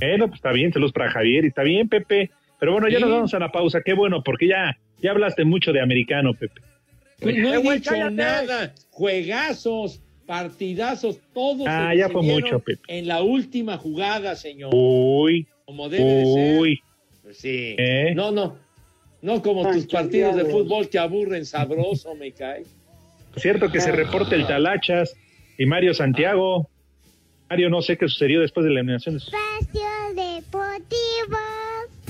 Bueno, 0.00 0.26
pues 0.26 0.36
está 0.38 0.52
bien, 0.52 0.70
saludos 0.70 0.92
para 0.92 1.10
Javier 1.10 1.44
y 1.44 1.48
está 1.48 1.62
bien, 1.62 1.88
Pepe. 1.88 2.30
Pero 2.60 2.72
bueno, 2.72 2.88
ya 2.90 2.98
Sí. 2.98 3.02
nos 3.04 3.10
vamos 3.10 3.32
a 3.32 3.38
la 3.38 3.50
pausa. 3.50 3.80
Qué 3.82 3.94
bueno, 3.94 4.22
porque 4.22 4.48
ya, 4.48 4.76
ya 5.00 5.12
hablaste 5.12 5.46
mucho 5.46 5.72
de 5.72 5.80
americano, 5.80 6.34
Pepe. 6.34 6.60
No, 7.20 7.30
no 7.30 7.52
Eh, 7.52 7.54
he 7.54 7.58
güey, 7.58 7.78
dicho 7.78 7.90
cállate. 7.90 8.14
nada. 8.14 8.74
Juegazos, 8.90 10.00
partidazos, 10.26 11.18
todos. 11.32 11.66
Ah, 11.68 11.90
se 11.92 11.98
ya 11.98 12.08
fue 12.08 12.22
mucho, 12.22 12.58
Pepe. 12.60 12.82
En 12.88 13.06
la 13.06 13.22
última 13.22 13.76
jugada, 13.78 14.34
señor. 14.36 14.70
Uy, 14.74 15.46
Como 15.64 15.88
debe 15.88 16.04
de 16.04 16.24
ser. 16.34 16.60
uy. 16.60 16.80
Sí. 17.32 17.74
¿Eh? 17.78 18.12
No, 18.14 18.30
no. 18.30 18.56
No 19.22 19.40
como 19.42 19.70
tus 19.72 19.86
partidos 19.86 20.36
de 20.36 20.44
fútbol 20.44 20.88
que 20.90 20.98
aburren 20.98 21.46
sabroso, 21.46 22.14
me 22.14 22.32
cae. 22.32 22.64
Cierto 23.36 23.70
que 23.72 23.80
se 23.80 23.90
reporta 23.90 24.34
el 24.34 24.46
Talachas 24.46 25.14
y 25.58 25.64
Mario 25.66 25.94
Santiago. 25.94 26.68
Mario, 27.48 27.70
no 27.70 27.80
sé 27.82 27.96
qué 27.96 28.06
sucedió 28.08 28.40
después 28.40 28.64
de 28.64 28.70
la 28.72 28.80
eliminación. 28.80 29.16
Espacio. 29.16 29.80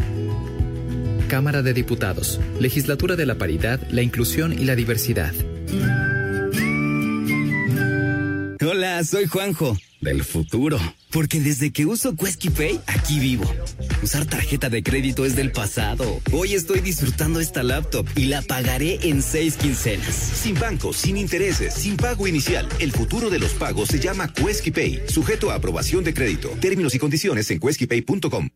Cámara 1.32 1.61
de 1.61 1.73
Diputados, 1.73 2.41
Legislatura 2.59 3.15
de 3.15 3.25
la 3.25 3.36
Paridad, 3.36 3.79
la 3.89 4.01
Inclusión 4.01 4.51
y 4.51 4.65
la 4.65 4.75
Diversidad. 4.75 5.34
Hola, 8.59 9.01
soy 9.05 9.27
Juanjo, 9.27 9.77
del 10.01 10.25
futuro. 10.25 10.77
Porque 11.09 11.39
desde 11.39 11.71
que 11.71 11.86
uso 11.86 12.17
Pay, 12.17 12.82
aquí 12.86 13.19
vivo. 13.21 13.45
Usar 14.03 14.25
tarjeta 14.25 14.69
de 14.69 14.84
crédito 14.84 15.23
es 15.23 15.38
del 15.38 15.53
pasado. 15.53 16.19
Hoy 16.34 16.53
estoy 16.53 16.82
disfrutando 16.82 17.39
esta 17.39 17.63
laptop 17.63 18.05
y 18.17 18.25
la 18.25 18.41
pagaré 18.41 18.99
en 19.03 19.21
seis 19.21 19.55
quincenas. 19.55 20.13
Sin 20.13 20.59
bancos, 20.59 20.97
sin 20.97 21.15
intereses, 21.15 21.75
sin 21.75 21.95
pago 21.95 22.27
inicial. 22.27 22.67
El 22.79 22.91
futuro 22.91 23.29
de 23.29 23.39
los 23.39 23.53
pagos 23.53 23.88
se 23.88 24.01
llama 24.01 24.34
Pay, 24.34 25.03
sujeto 25.07 25.49
a 25.49 25.55
aprobación 25.55 26.03
de 26.03 26.13
crédito. 26.13 26.49
Términos 26.59 26.93
y 26.93 26.99
condiciones 26.99 27.49
en 27.51 27.59
cuesquipay.com. 27.59 28.49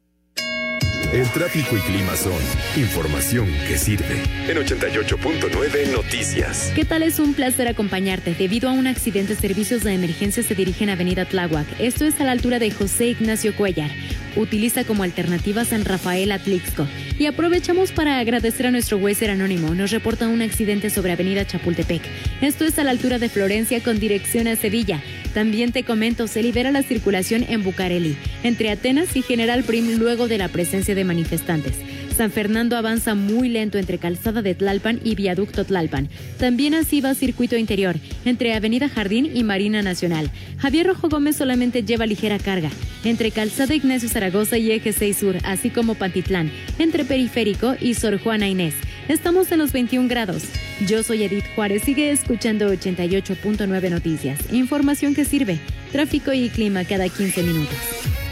El 1.15 1.29
tráfico 1.29 1.77
y 1.77 1.79
clima 1.79 2.13
son 2.17 2.41
información 2.75 3.47
que 3.69 3.77
sirve. 3.77 4.21
En 4.49 4.57
88.9 4.57 5.93
Noticias. 5.93 6.73
¿Qué 6.75 6.83
tal? 6.83 7.03
Es 7.03 7.19
un 7.19 7.33
placer 7.33 7.69
acompañarte. 7.69 8.35
Debido 8.37 8.67
a 8.67 8.73
un 8.73 8.85
accidente, 8.85 9.33
servicios 9.33 9.85
de 9.85 9.93
emergencia 9.93 10.43
se 10.43 10.55
dirigen 10.55 10.89
a 10.89 10.93
Avenida 10.93 11.23
Tláhuac. 11.23 11.67
Esto 11.79 12.03
es 12.03 12.19
a 12.19 12.25
la 12.25 12.33
altura 12.33 12.59
de 12.59 12.69
José 12.69 13.05
Ignacio 13.05 13.55
Cuellar. 13.55 13.91
Utiliza 14.35 14.83
como 14.83 15.03
alternativa 15.03 15.63
San 15.63 15.85
Rafael 15.85 16.33
Atlixco. 16.33 16.85
Y 17.17 17.27
aprovechamos 17.27 17.93
para 17.93 18.19
agradecer 18.19 18.67
a 18.67 18.71
nuestro 18.71 18.97
Weiser 18.97 19.29
Anónimo. 19.29 19.73
Nos 19.73 19.91
reporta 19.91 20.27
un 20.27 20.41
accidente 20.41 20.89
sobre 20.89 21.13
Avenida 21.13 21.47
Chapultepec. 21.47 22.01
Esto 22.41 22.65
es 22.65 22.77
a 22.77 22.83
la 22.83 22.91
altura 22.91 23.19
de 23.19 23.29
Florencia 23.29 23.81
con 23.81 24.01
dirección 24.01 24.49
a 24.49 24.57
Sevilla. 24.57 25.01
También 25.33 25.71
te 25.71 25.83
comento, 25.83 26.27
se 26.27 26.41
libera 26.41 26.71
la 26.71 26.81
circulación 26.81 27.45
en 27.47 27.61
Bucareli, 27.61 28.17
entre 28.43 28.71
Atenas 28.71 29.15
y 29.17 29.21
General 29.21 29.63
Prim 29.63 29.97
luego 29.97 30.29
de 30.29 30.37
la 30.37 30.47
presencia 30.47 30.95
de 30.95 31.04
manifestantes. 31.05 31.75
San 32.15 32.31
Fernando 32.31 32.77
avanza 32.77 33.13
muy 33.13 33.49
lento 33.49 33.77
entre 33.77 33.97
Calzada 33.97 34.41
de 34.41 34.55
Tlalpan 34.55 35.01
y 35.03 35.15
Viaducto 35.15 35.65
Tlalpan. 35.65 36.07
También 36.39 36.73
así 36.73 37.01
va 37.01 37.13
circuito 37.13 37.57
interior, 37.57 37.97
entre 38.23 38.53
Avenida 38.53 38.87
Jardín 38.87 39.29
y 39.33 39.43
Marina 39.43 39.81
Nacional. 39.81 40.31
Javier 40.57 40.87
Rojo 40.87 41.09
Gómez 41.09 41.35
solamente 41.35 41.83
lleva 41.83 42.05
ligera 42.05 42.39
carga, 42.39 42.69
entre 43.03 43.31
Calzada 43.31 43.75
Ignacio 43.75 44.07
Zaragoza 44.07 44.57
y 44.57 44.71
Eje 44.71 44.93
6 44.93 45.17
Sur, 45.17 45.37
así 45.43 45.69
como 45.69 45.95
Pantitlán, 45.95 46.51
entre 46.79 47.03
Periférico 47.03 47.75
y 47.81 47.95
Sor 47.95 48.17
Juana 48.17 48.47
Inés. 48.47 48.75
Estamos 49.09 49.51
en 49.51 49.59
los 49.59 49.73
21 49.73 50.07
grados. 50.07 50.43
Yo 50.87 51.03
soy 51.03 51.23
Edith 51.23 51.45
Juárez, 51.53 51.83
sigue 51.83 52.11
escuchando 52.11 52.73
88.9 52.73 53.89
Noticias. 53.89 54.39
Información 54.53 55.13
que 55.13 55.25
sirve. 55.25 55.59
Tráfico 55.91 56.33
y 56.33 56.49
clima 56.49 56.85
cada 56.85 57.07
15 57.09 57.43
minutos. 57.43 58.24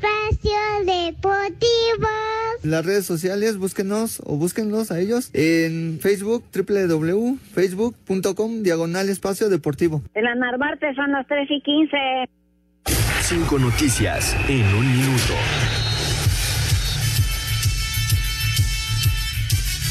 Espacio 0.00 0.56
Deportivo. 0.86 2.08
Las 2.62 2.86
redes 2.86 3.04
sociales, 3.04 3.58
búsquenos 3.58 4.22
o 4.24 4.36
búsquenlos 4.36 4.90
a 4.90 4.98
ellos 4.98 5.28
en 5.34 5.98
Facebook, 6.00 6.42
www.facebook.com, 6.54 8.62
diagonal 8.62 9.10
espacio 9.10 9.50
deportivo. 9.50 10.02
En 10.14 10.24
la 10.24 10.34
Narvarte 10.34 10.94
son 10.94 11.12
las 11.12 11.26
3 11.26 11.50
y 11.50 11.60
15. 11.60 11.96
Cinco 13.22 13.58
noticias 13.58 14.34
en 14.48 14.64
un 14.74 14.90
minuto. 14.90 15.34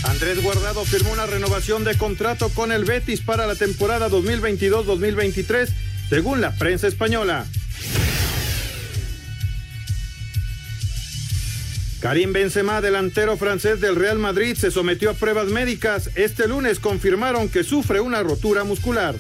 Andrés 0.05 0.41
Guardado 0.41 0.86
firmó 0.86 1.12
una 1.12 1.28
renovación 1.28 1.84
de 1.84 1.95
contrato 1.97 2.49
con 2.49 2.72
el 2.72 2.86
Betis 2.86 3.22
para 3.22 3.45
la 3.45 3.53
temporada 3.55 4.10
2022-2023, 4.10 5.70
según 6.10 6.41
la 6.41 6.49
prensa 6.51 6.88
española. 6.88 7.45
Karim 11.99 12.31
Benzema, 12.31 12.79
delantero 12.79 13.35
francés 13.35 13.81
del 13.81 13.97
Real 13.97 14.19
Madrid, 14.19 14.55
se 14.55 14.71
sometió 14.71 15.09
a 15.09 15.13
pruebas 15.15 15.47
médicas. 15.47 16.09
Este 16.15 16.47
lunes 16.47 16.79
confirmaron 16.79 17.49
que 17.49 17.63
sufre 17.63 17.99
una 17.99 18.23
rotura 18.23 18.63
muscular. 18.63 19.15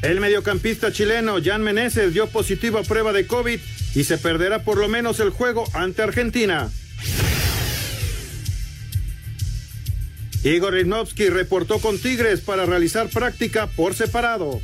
El 0.00 0.20
mediocampista 0.20 0.90
chileno 0.90 1.36
Jan 1.44 1.62
Meneses 1.62 2.14
dio 2.14 2.26
positivo 2.28 2.78
a 2.78 2.82
prueba 2.82 3.12
de 3.12 3.26
COVID 3.26 3.60
y 3.94 4.04
se 4.04 4.16
perderá 4.16 4.62
por 4.62 4.78
lo 4.78 4.88
menos 4.88 5.20
el 5.20 5.28
juego 5.28 5.64
ante 5.74 6.00
Argentina. 6.00 6.70
Igor 10.42 10.72
Riznovsky 10.72 11.28
reportó 11.28 11.78
con 11.80 11.98
Tigres 11.98 12.40
para 12.40 12.64
realizar 12.64 13.10
práctica 13.10 13.66
por 13.66 13.94
separado. 13.94 14.62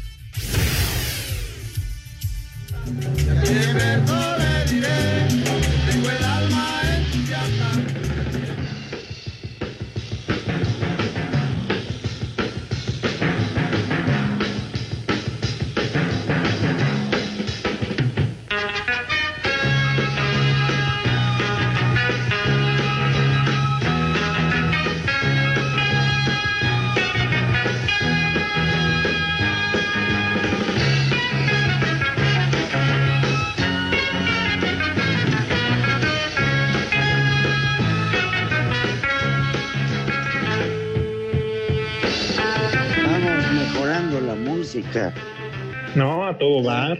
No. 46.63 46.97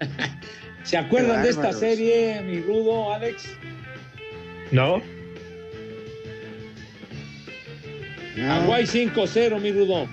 ¿Se 0.82 0.96
acuerdan 0.96 1.42
de 1.42 1.50
esta 1.50 1.72
serie, 1.72 2.40
mi 2.42 2.60
rudo, 2.60 3.12
Alex? 3.12 3.56
No. 4.70 5.02
Hawái 8.36 8.84
5-0, 8.84 9.60
mi 9.60 9.72
rudo. 9.72 10.08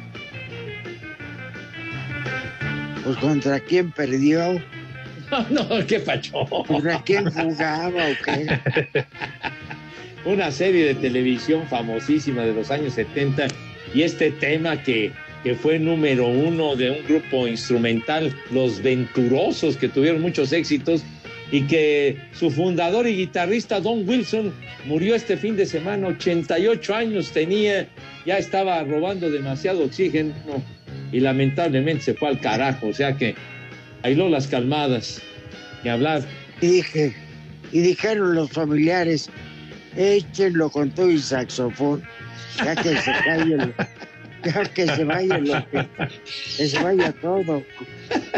Pues 3.03 3.17
contra 3.17 3.59
quién 3.61 3.91
perdió, 3.91 4.61
no, 5.49 5.85
qué 5.87 5.99
pacho. 5.99 6.45
contra 6.67 7.01
quién 7.03 7.29
jugaba 7.31 8.03
o 8.05 8.15
qué. 8.23 9.05
Una 10.25 10.51
serie 10.51 10.85
de 10.87 10.95
televisión 10.95 11.65
famosísima 11.67 12.43
de 12.43 12.53
los 12.53 12.71
años 12.71 12.93
70 12.93 13.47
y 13.93 14.01
este 14.01 14.31
tema 14.31 14.81
que, 14.81 15.11
que 15.43 15.55
fue 15.55 15.79
número 15.79 16.27
uno 16.27 16.75
de 16.75 16.91
un 16.91 17.05
grupo 17.07 17.47
instrumental, 17.47 18.35
Los 18.51 18.81
Venturosos, 18.81 19.77
que 19.77 19.87
tuvieron 19.89 20.21
muchos 20.21 20.51
éxitos 20.51 21.03
y 21.51 21.61
que 21.61 22.17
su 22.33 22.49
fundador 22.51 23.07
y 23.07 23.15
guitarrista 23.15 23.79
Don 23.79 24.07
Wilson 24.07 24.53
murió 24.85 25.15
este 25.15 25.37
fin 25.37 25.55
de 25.55 25.65
semana, 25.65 26.07
88 26.07 26.95
años 26.95 27.31
tenía, 27.31 27.87
ya 28.25 28.37
estaba 28.37 28.83
robando 28.83 29.29
demasiado 29.29 29.85
oxígeno 29.85 30.33
y 31.11 31.19
lamentablemente 31.21 32.03
se 32.03 32.13
fue 32.15 32.29
al 32.29 32.39
carajo, 32.41 32.87
o 32.87 32.93
sea 32.93 33.15
que 33.15 33.35
bailó 34.03 34.27
las 34.29 34.47
calmadas, 34.47 35.21
que 35.83 35.89
hablar. 35.89 36.23
Y 36.59 36.67
dije, 36.67 37.13
y 37.71 37.79
dijeron 37.79 38.35
los 38.35 38.49
familiares, 38.51 39.29
échenlo 39.95 40.69
con 40.69 40.89
todo 40.91 41.09
y 41.09 41.19
saxofón, 41.19 42.03
ya 42.57 42.75
que 42.75 42.89
se 42.97 43.11
el- 43.35 43.73
ya 44.53 44.63
que 44.65 44.85
se 44.87 45.03
vaya 45.03 45.37
lo 45.37 45.65
que, 45.69 45.87
que 46.57 46.67
se 46.67 46.81
vaya 46.81 47.11
todo 47.21 47.63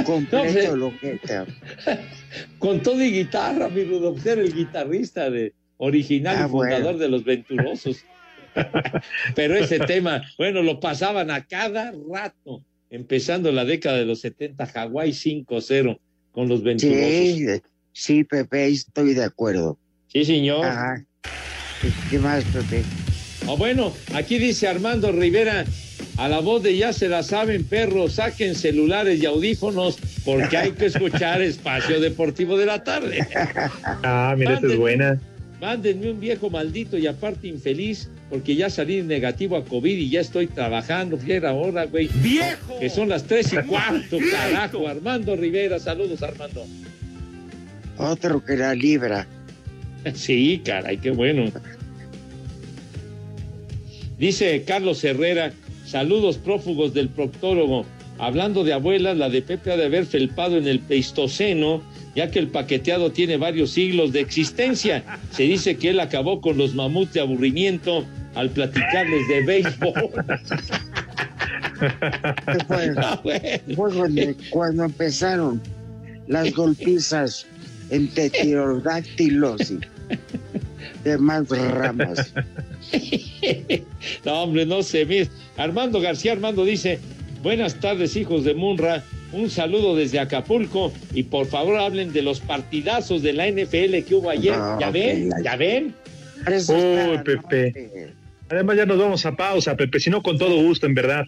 completo 0.06 0.76
lo 0.76 0.92
que 1.00 1.20
Con 2.58 2.82
todo 2.82 3.04
y 3.04 3.12
guitarra, 3.12 3.70
mi 3.70 3.84
Rudo, 3.84 4.14
pues 4.14 4.26
era 4.26 4.42
el 4.42 4.54
guitarrista 4.54 5.30
de, 5.30 5.54
original 5.78 6.36
Ah, 6.38 6.46
y 6.48 6.50
fundador 6.50 6.84
bueno. 6.84 7.00
de 7.00 7.10
los 7.10 7.24
Venturosos. 7.24 8.04
Pero 9.36 9.56
ese 9.56 9.80
tema, 9.80 10.22
bueno, 10.38 10.62
lo 10.62 10.80
pasaban 10.80 11.32
a 11.32 11.46
cada 11.46 11.94
rato, 12.12 12.64
empezando 12.90 13.52
la 13.52 13.66
década 13.66 13.98
de 13.98 14.06
los 14.06 14.22
70, 14.22 14.66
Hawái 14.66 15.12
5-0 15.12 16.00
con 16.32 16.48
los 16.48 16.64
Venturosos. 16.64 17.02
Sí, 17.10 17.46
sí, 17.94 18.24
Pepe, 18.24 18.68
estoy 18.68 19.14
de 19.14 19.24
acuerdo. 19.24 19.78
Sí, 20.08 20.26
señor. 20.26 20.66
Ajá. 20.66 21.06
¿Qué 22.10 22.20
más, 22.20 22.44
Pepe? 22.46 22.84
Ah, 23.48 23.56
bueno, 23.58 23.94
aquí 24.14 24.38
dice 24.38 24.68
Armando 24.68 25.12
Rivera, 25.12 25.64
a 26.18 26.28
la 26.28 26.40
voz 26.40 26.64
de 26.64 26.76
ya 26.76 26.94
se 26.94 27.08
la 27.08 27.24
saben, 27.24 27.64
perros, 27.64 28.14
saquen 28.14 28.56
celulares 28.56 29.22
y 29.22 29.26
audífonos 29.26 29.98
porque 30.26 30.58
hay 30.58 30.72
que 30.72 30.88
escuchar 30.88 31.42
Espacio 31.42 32.00
Deportivo 32.00 32.58
de 32.58 32.66
la 32.66 32.84
tarde. 32.84 33.26
Ah, 34.04 34.36
mira, 34.38 34.56
esta 34.56 34.68
es 34.68 34.78
buena. 34.78 35.20
Mándenme 35.60 36.12
un 36.12 36.20
viejo 36.20 36.50
maldito 36.50 36.98
y 36.98 37.08
aparte 37.08 37.48
infeliz 37.48 38.10
porque 38.30 38.56
ya 38.56 38.70
salí 38.70 39.02
negativo 39.02 39.58
a 39.58 39.66
COVID 39.66 39.98
y 39.98 40.10
ya 40.10 40.22
estoy 40.22 40.48
trabajando. 40.48 41.18
Fíjate 41.18 41.48
ahora, 41.48 41.86
güey. 41.86 42.10
¡Viejo! 42.22 42.80
Que 42.80 42.90
son 42.90 43.10
las 43.10 43.24
tres 43.24 43.52
y 43.54 43.58
cuarto, 43.68 44.18
carajo. 44.32 44.88
Armando 44.88 45.36
Rivera, 45.36 45.80
saludos, 45.80 46.22
Armando. 46.22 46.66
Otro 47.98 48.44
que 48.44 48.56
la 48.56 48.74
libra. 48.74 49.28
Sí, 50.14 50.62
caray, 50.64 50.98
qué 50.98 51.12
bueno. 51.12 51.52
Dice 54.18 54.64
Carlos 54.66 55.04
Herrera, 55.04 55.52
saludos 55.90 56.38
prófugos 56.38 56.94
del 56.94 57.10
proctólogo. 57.10 57.86
Hablando 58.20 58.64
de 58.64 58.74
abuelas, 58.74 59.18
la 59.18 59.30
de 59.30 59.42
Pepe 59.42 59.72
ha 59.72 59.78
de 59.78 59.86
haber 59.86 60.06
felpado 60.06 60.58
en 60.58 60.68
el 60.68 60.80
Pleistoceno, 60.80 61.82
ya 62.16 62.30
que 62.30 62.40
el 62.40 62.50
paqueteado 62.50 63.12
tiene 63.12 63.38
varios 63.38 63.72
siglos 63.72 64.12
de 64.12 64.20
existencia. 64.20 65.04
Se 65.32 65.44
dice 65.44 65.78
que 65.78 65.90
él 65.90 66.00
acabó 66.00 66.42
con 66.42 66.58
los 66.58 66.76
mamuts 66.76 67.14
de 67.14 67.22
aburrimiento 67.22 68.06
al 68.36 68.50
platicarles 68.50 69.28
de 69.28 69.46
béisbol. 69.46 70.12
Fue, 72.68 73.62
fue 73.74 73.94
cuando, 73.94 74.22
cuando 74.50 74.84
empezaron 74.84 75.62
las 76.28 76.54
golpizas 76.54 77.46
entre 77.90 78.30
pterodáctilos 78.30 79.72
y 79.72 79.80
demás 81.06 81.48
ramas. 81.50 82.34
No, 84.26 84.44
hombre, 84.44 84.66
no 84.66 84.84
se 84.84 85.06
ve. 85.06 85.28
Armando 85.58 86.00
García 86.02 86.32
Armando 86.34 86.66
dice, 86.66 87.00
buenas 87.44 87.76
tardes 87.76 88.16
hijos 88.16 88.44
de 88.44 88.54
Munra, 88.54 89.04
un 89.32 89.50
saludo 89.50 89.96
desde 89.96 90.20
Acapulco 90.20 90.92
y 91.14 91.24
por 91.24 91.46
favor 91.46 91.78
hablen 91.78 92.12
de 92.14 92.22
los 92.22 92.40
partidazos 92.40 93.22
de 93.22 93.34
la 93.34 93.48
NFL 93.48 94.04
que 94.08 94.16
hubo 94.16 94.30
ayer. 94.30 94.56
¿Ya 94.80 94.90
ven? 94.92 95.30
la- 95.30 95.42
¿Ya 95.44 95.56
ven? 95.56 95.94
Uy, 96.48 97.18
Pepe. 97.24 98.14
Además 98.50 98.78
ya 98.78 98.86
nos 98.86 98.98
vamos 98.98 99.26
a 99.26 99.36
pausa, 99.36 99.76
Pepe, 99.76 100.00
si 100.00 100.10
no 100.10 100.24
con 100.24 100.38
todo 100.38 100.56
gusto, 100.64 100.86
en 100.88 100.96
verdad. 100.96 101.26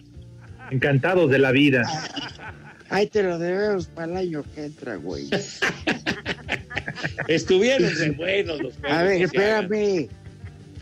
Encantados 0.70 1.30
de 1.30 1.38
la 1.38 1.52
vida. 1.52 1.82
Ahí 2.88 3.06
te 3.06 3.22
lo 3.22 3.38
debemos 3.38 3.86
para 3.86 4.10
el 4.12 4.16
año 4.18 4.44
que 4.54 4.64
entra, 4.64 4.96
güey. 4.96 5.28
Estuvieron 7.28 7.90
re 7.96 8.10
buenos 8.10 8.60
los 8.60 8.74
A 8.88 9.02
ver, 9.04 9.22
espérame. 9.22 10.08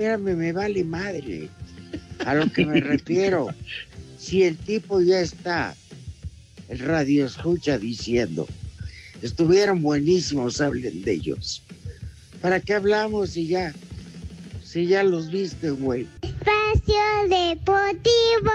Espérame, 0.01 0.35
me 0.35 0.51
vale 0.51 0.83
madre. 0.83 1.51
A 2.25 2.35
lo 2.35 2.51
que 2.51 2.65
me 2.65 2.81
refiero. 2.81 3.51
Si 4.17 4.45
el 4.45 4.57
tipo 4.57 5.03
ya 5.03 5.21
está, 5.21 5.77
el 6.71 6.79
radio 6.79 7.27
escucha 7.27 7.77
diciendo, 7.77 8.49
estuvieron 9.21 9.83
buenísimos, 9.83 10.63
hablen 10.63 11.03
de 11.03 11.13
ellos. 11.13 11.63
¿Para 12.41 12.61
qué 12.61 12.73
hablamos 12.73 13.33
si 13.33 13.47
ya, 13.47 13.75
si 14.71 14.87
ya 14.87 15.03
los 15.03 15.33
viste, 15.33 15.71
güey? 15.71 16.07
Espacio 16.23 16.95
Deportivo. 17.29 18.53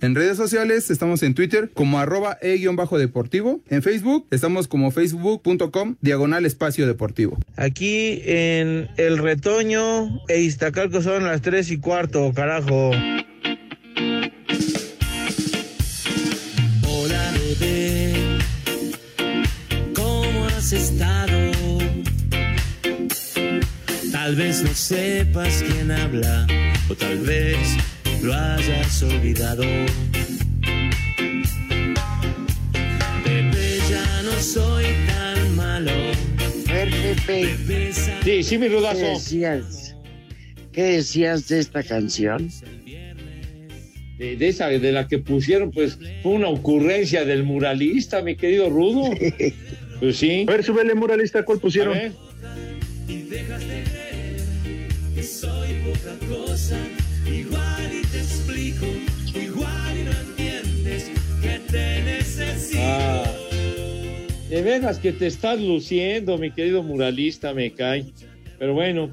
En 0.00 0.14
redes 0.14 0.36
sociales 0.36 0.88
estamos 0.90 1.22
en 1.24 1.34
Twitter 1.34 1.70
como 1.74 1.98
arroba 1.98 2.38
e-deportivo. 2.40 3.60
En 3.68 3.82
Facebook 3.82 4.26
estamos 4.30 4.68
como 4.68 4.92
facebook.com 4.92 5.96
diagonal 6.00 6.46
espacio 6.46 6.86
deportivo. 6.86 7.38
Aquí 7.56 8.22
en 8.24 8.88
El 8.96 9.18
Retoño 9.18 10.20
e 10.28 10.42
Iztacalco 10.42 11.02
son 11.02 11.24
las 11.24 11.42
tres 11.42 11.72
y 11.72 11.78
cuarto, 11.78 12.32
carajo. 12.34 12.92
Tal 24.32 24.40
vez 24.40 24.62
no 24.62 24.72
sepas 24.74 25.62
quién 25.62 25.90
habla 25.90 26.46
o 26.88 26.94
tal 26.94 27.18
vez 27.18 27.58
lo 28.22 28.32
hayas 28.32 29.02
olvidado. 29.02 29.62
Bebé, 33.26 33.76
ya 33.90 34.22
no 34.22 34.32
soy 34.40 34.86
tan 35.06 35.54
malo. 35.54 35.92
Pepe. 36.66 37.92
Sí, 38.24 38.42
sí, 38.42 38.56
mi 38.56 38.68
¿Qué 38.68 38.74
rudazo. 38.74 39.00
decías? 39.00 39.96
¿Qué 40.72 40.82
decías 40.82 41.46
de 41.48 41.58
esta 41.58 41.82
canción? 41.82 42.48
De, 44.16 44.36
de 44.38 44.48
esa, 44.48 44.68
de 44.68 44.92
la 44.92 45.08
que 45.08 45.18
pusieron, 45.18 45.70
pues 45.72 45.98
fue 46.22 46.32
una 46.32 46.48
ocurrencia 46.48 47.26
del 47.26 47.44
muralista, 47.44 48.22
mi 48.22 48.36
querido 48.36 48.70
Rudo. 48.70 49.10
Pues 50.00 50.16
sí. 50.16 50.46
A 50.48 50.50
ver, 50.50 50.64
súbele, 50.64 50.96
muralista, 50.96 51.44
¿cuál 51.44 51.60
pusieron? 51.60 51.96
A 51.96 52.00
ver. 52.00 52.12
Cosa. 56.52 56.76
Igual 57.26 57.90
y 57.90 58.06
te 58.08 58.18
explico, 58.18 58.84
igual 59.34 59.98
y 59.98 60.04
no 60.04 60.10
entiendes 60.10 61.10
que 61.40 61.58
te 61.70 62.02
necesito. 62.02 62.82
Ah, 62.82 63.24
de 64.50 64.60
veras 64.60 64.98
que 64.98 65.12
te 65.12 65.28
estás 65.28 65.58
luciendo, 65.58 66.36
mi 66.36 66.50
querido 66.50 66.82
muralista, 66.82 67.54
me 67.54 67.72
cae. 67.72 68.04
Pero 68.58 68.74
bueno. 68.74 69.10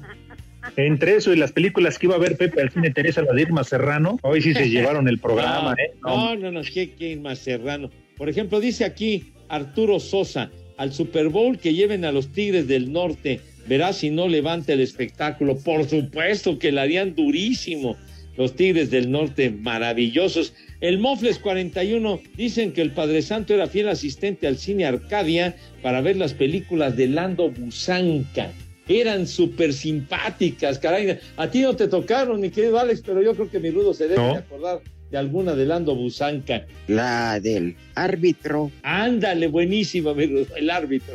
Entre 0.76 1.16
eso 1.16 1.32
y 1.32 1.36
las 1.36 1.52
películas 1.52 1.98
que 1.98 2.06
iba 2.08 2.16
a 2.16 2.18
ver 2.18 2.36
Pepe 2.36 2.60
al 2.60 2.70
cine 2.70 2.90
Teresa 2.90 3.22
la 3.22 3.32
de 3.32 3.40
Irma 3.40 3.64
Serrano, 3.64 4.18
hoy 4.20 4.42
sí 4.42 4.52
se 4.52 4.68
llevaron 4.68 5.08
el 5.08 5.18
programa, 5.18 5.74
no, 5.74 5.82
¿eh? 5.82 5.92
No, 6.02 6.36
no, 6.36 6.52
no, 6.52 6.60
¿qué, 6.60 6.92
qué 6.92 7.16
más 7.16 7.38
serrano? 7.38 7.90
Por 8.18 8.28
ejemplo, 8.28 8.60
dice 8.60 8.84
aquí 8.84 9.32
Arturo 9.48 9.98
Sosa, 9.98 10.50
al 10.76 10.92
Super 10.92 11.30
Bowl 11.30 11.58
que 11.58 11.72
lleven 11.72 12.04
a 12.04 12.12
los 12.12 12.32
Tigres 12.32 12.68
del 12.68 12.92
Norte, 12.92 13.40
verás 13.66 13.96
si 13.98 14.10
no 14.10 14.28
levanta 14.28 14.72
el 14.72 14.80
espectáculo. 14.80 15.58
Por 15.58 15.88
supuesto 15.88 16.58
que 16.58 16.72
la 16.72 16.82
harían 16.82 17.14
durísimo. 17.14 17.96
Los 18.36 18.54
Tigres 18.56 18.90
del 18.90 19.10
Norte, 19.10 19.50
maravillosos. 19.50 20.54
El 20.80 20.98
Mofles 20.98 21.38
41, 21.38 22.20
dicen 22.36 22.72
que 22.72 22.80
el 22.80 22.92
Padre 22.92 23.20
Santo 23.22 23.52
era 23.52 23.66
fiel 23.66 23.88
asistente 23.88 24.46
al 24.46 24.56
cine 24.56 24.86
Arcadia 24.86 25.56
para 25.82 26.00
ver 26.00 26.16
las 26.16 26.32
películas 26.32 26.96
de 26.96 27.08
Lando 27.08 27.50
Busanca. 27.50 28.50
Eran 28.88 29.26
súper 29.26 29.72
simpáticas, 29.72 30.78
caray. 30.78 31.18
A 31.36 31.50
ti 31.50 31.60
no 31.60 31.76
te 31.76 31.86
tocaron, 31.86 32.40
mi 32.40 32.50
querido 32.50 32.78
Alex, 32.78 33.02
pero 33.04 33.22
yo 33.22 33.34
creo 33.34 33.50
que 33.50 33.60
mi 33.60 33.70
rudo 33.70 33.92
se 33.92 34.04
debe 34.08 34.16
No. 34.16 34.32
de 34.32 34.38
acordar 34.38 34.80
de 35.10 35.18
alguna 35.18 35.54
de 35.54 35.66
Lando 35.66 35.94
Busanca. 35.94 36.64
La 36.88 37.38
del 37.40 37.76
árbitro. 37.94 38.70
Ándale, 38.82 39.48
buenísima, 39.48 40.14
mi 40.14 40.26
rudo, 40.26 40.46
el 40.56 40.70
árbitro. 40.70 41.14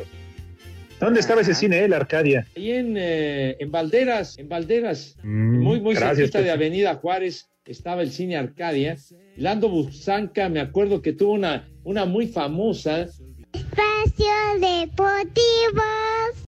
¿Dónde 1.00 1.20
estaba 1.20 1.42
ese 1.42 1.54
cine, 1.54 1.84
eh, 1.84 1.88
la 1.88 1.96
Arcadia? 1.96 2.46
Ahí 2.56 2.72
en, 2.72 2.94
eh, 2.96 3.56
en 3.58 3.70
Valderas, 3.70 4.38
en 4.38 4.48
Valderas, 4.48 5.16
Mm, 5.22 5.58
muy, 5.62 5.80
muy 5.80 5.94
gracias, 5.94 6.16
cerquita 6.16 6.40
de. 6.42 6.50
Avenida 6.50 6.94
Juárez, 6.94 7.50
estaba 7.66 8.02
el 8.02 8.10
cine 8.10 8.36
Arcadia. 8.36 8.96
Lando 9.36 9.68
Busanca, 9.68 10.48
me 10.48 10.60
acuerdo 10.60 11.02
que 11.02 11.12
tuvo 11.12 11.32
una, 11.32 11.68
una 11.84 12.06
muy 12.06 12.26
famosa 12.28 13.02
Espacio 13.52 14.34
Deportivo. 14.60 15.82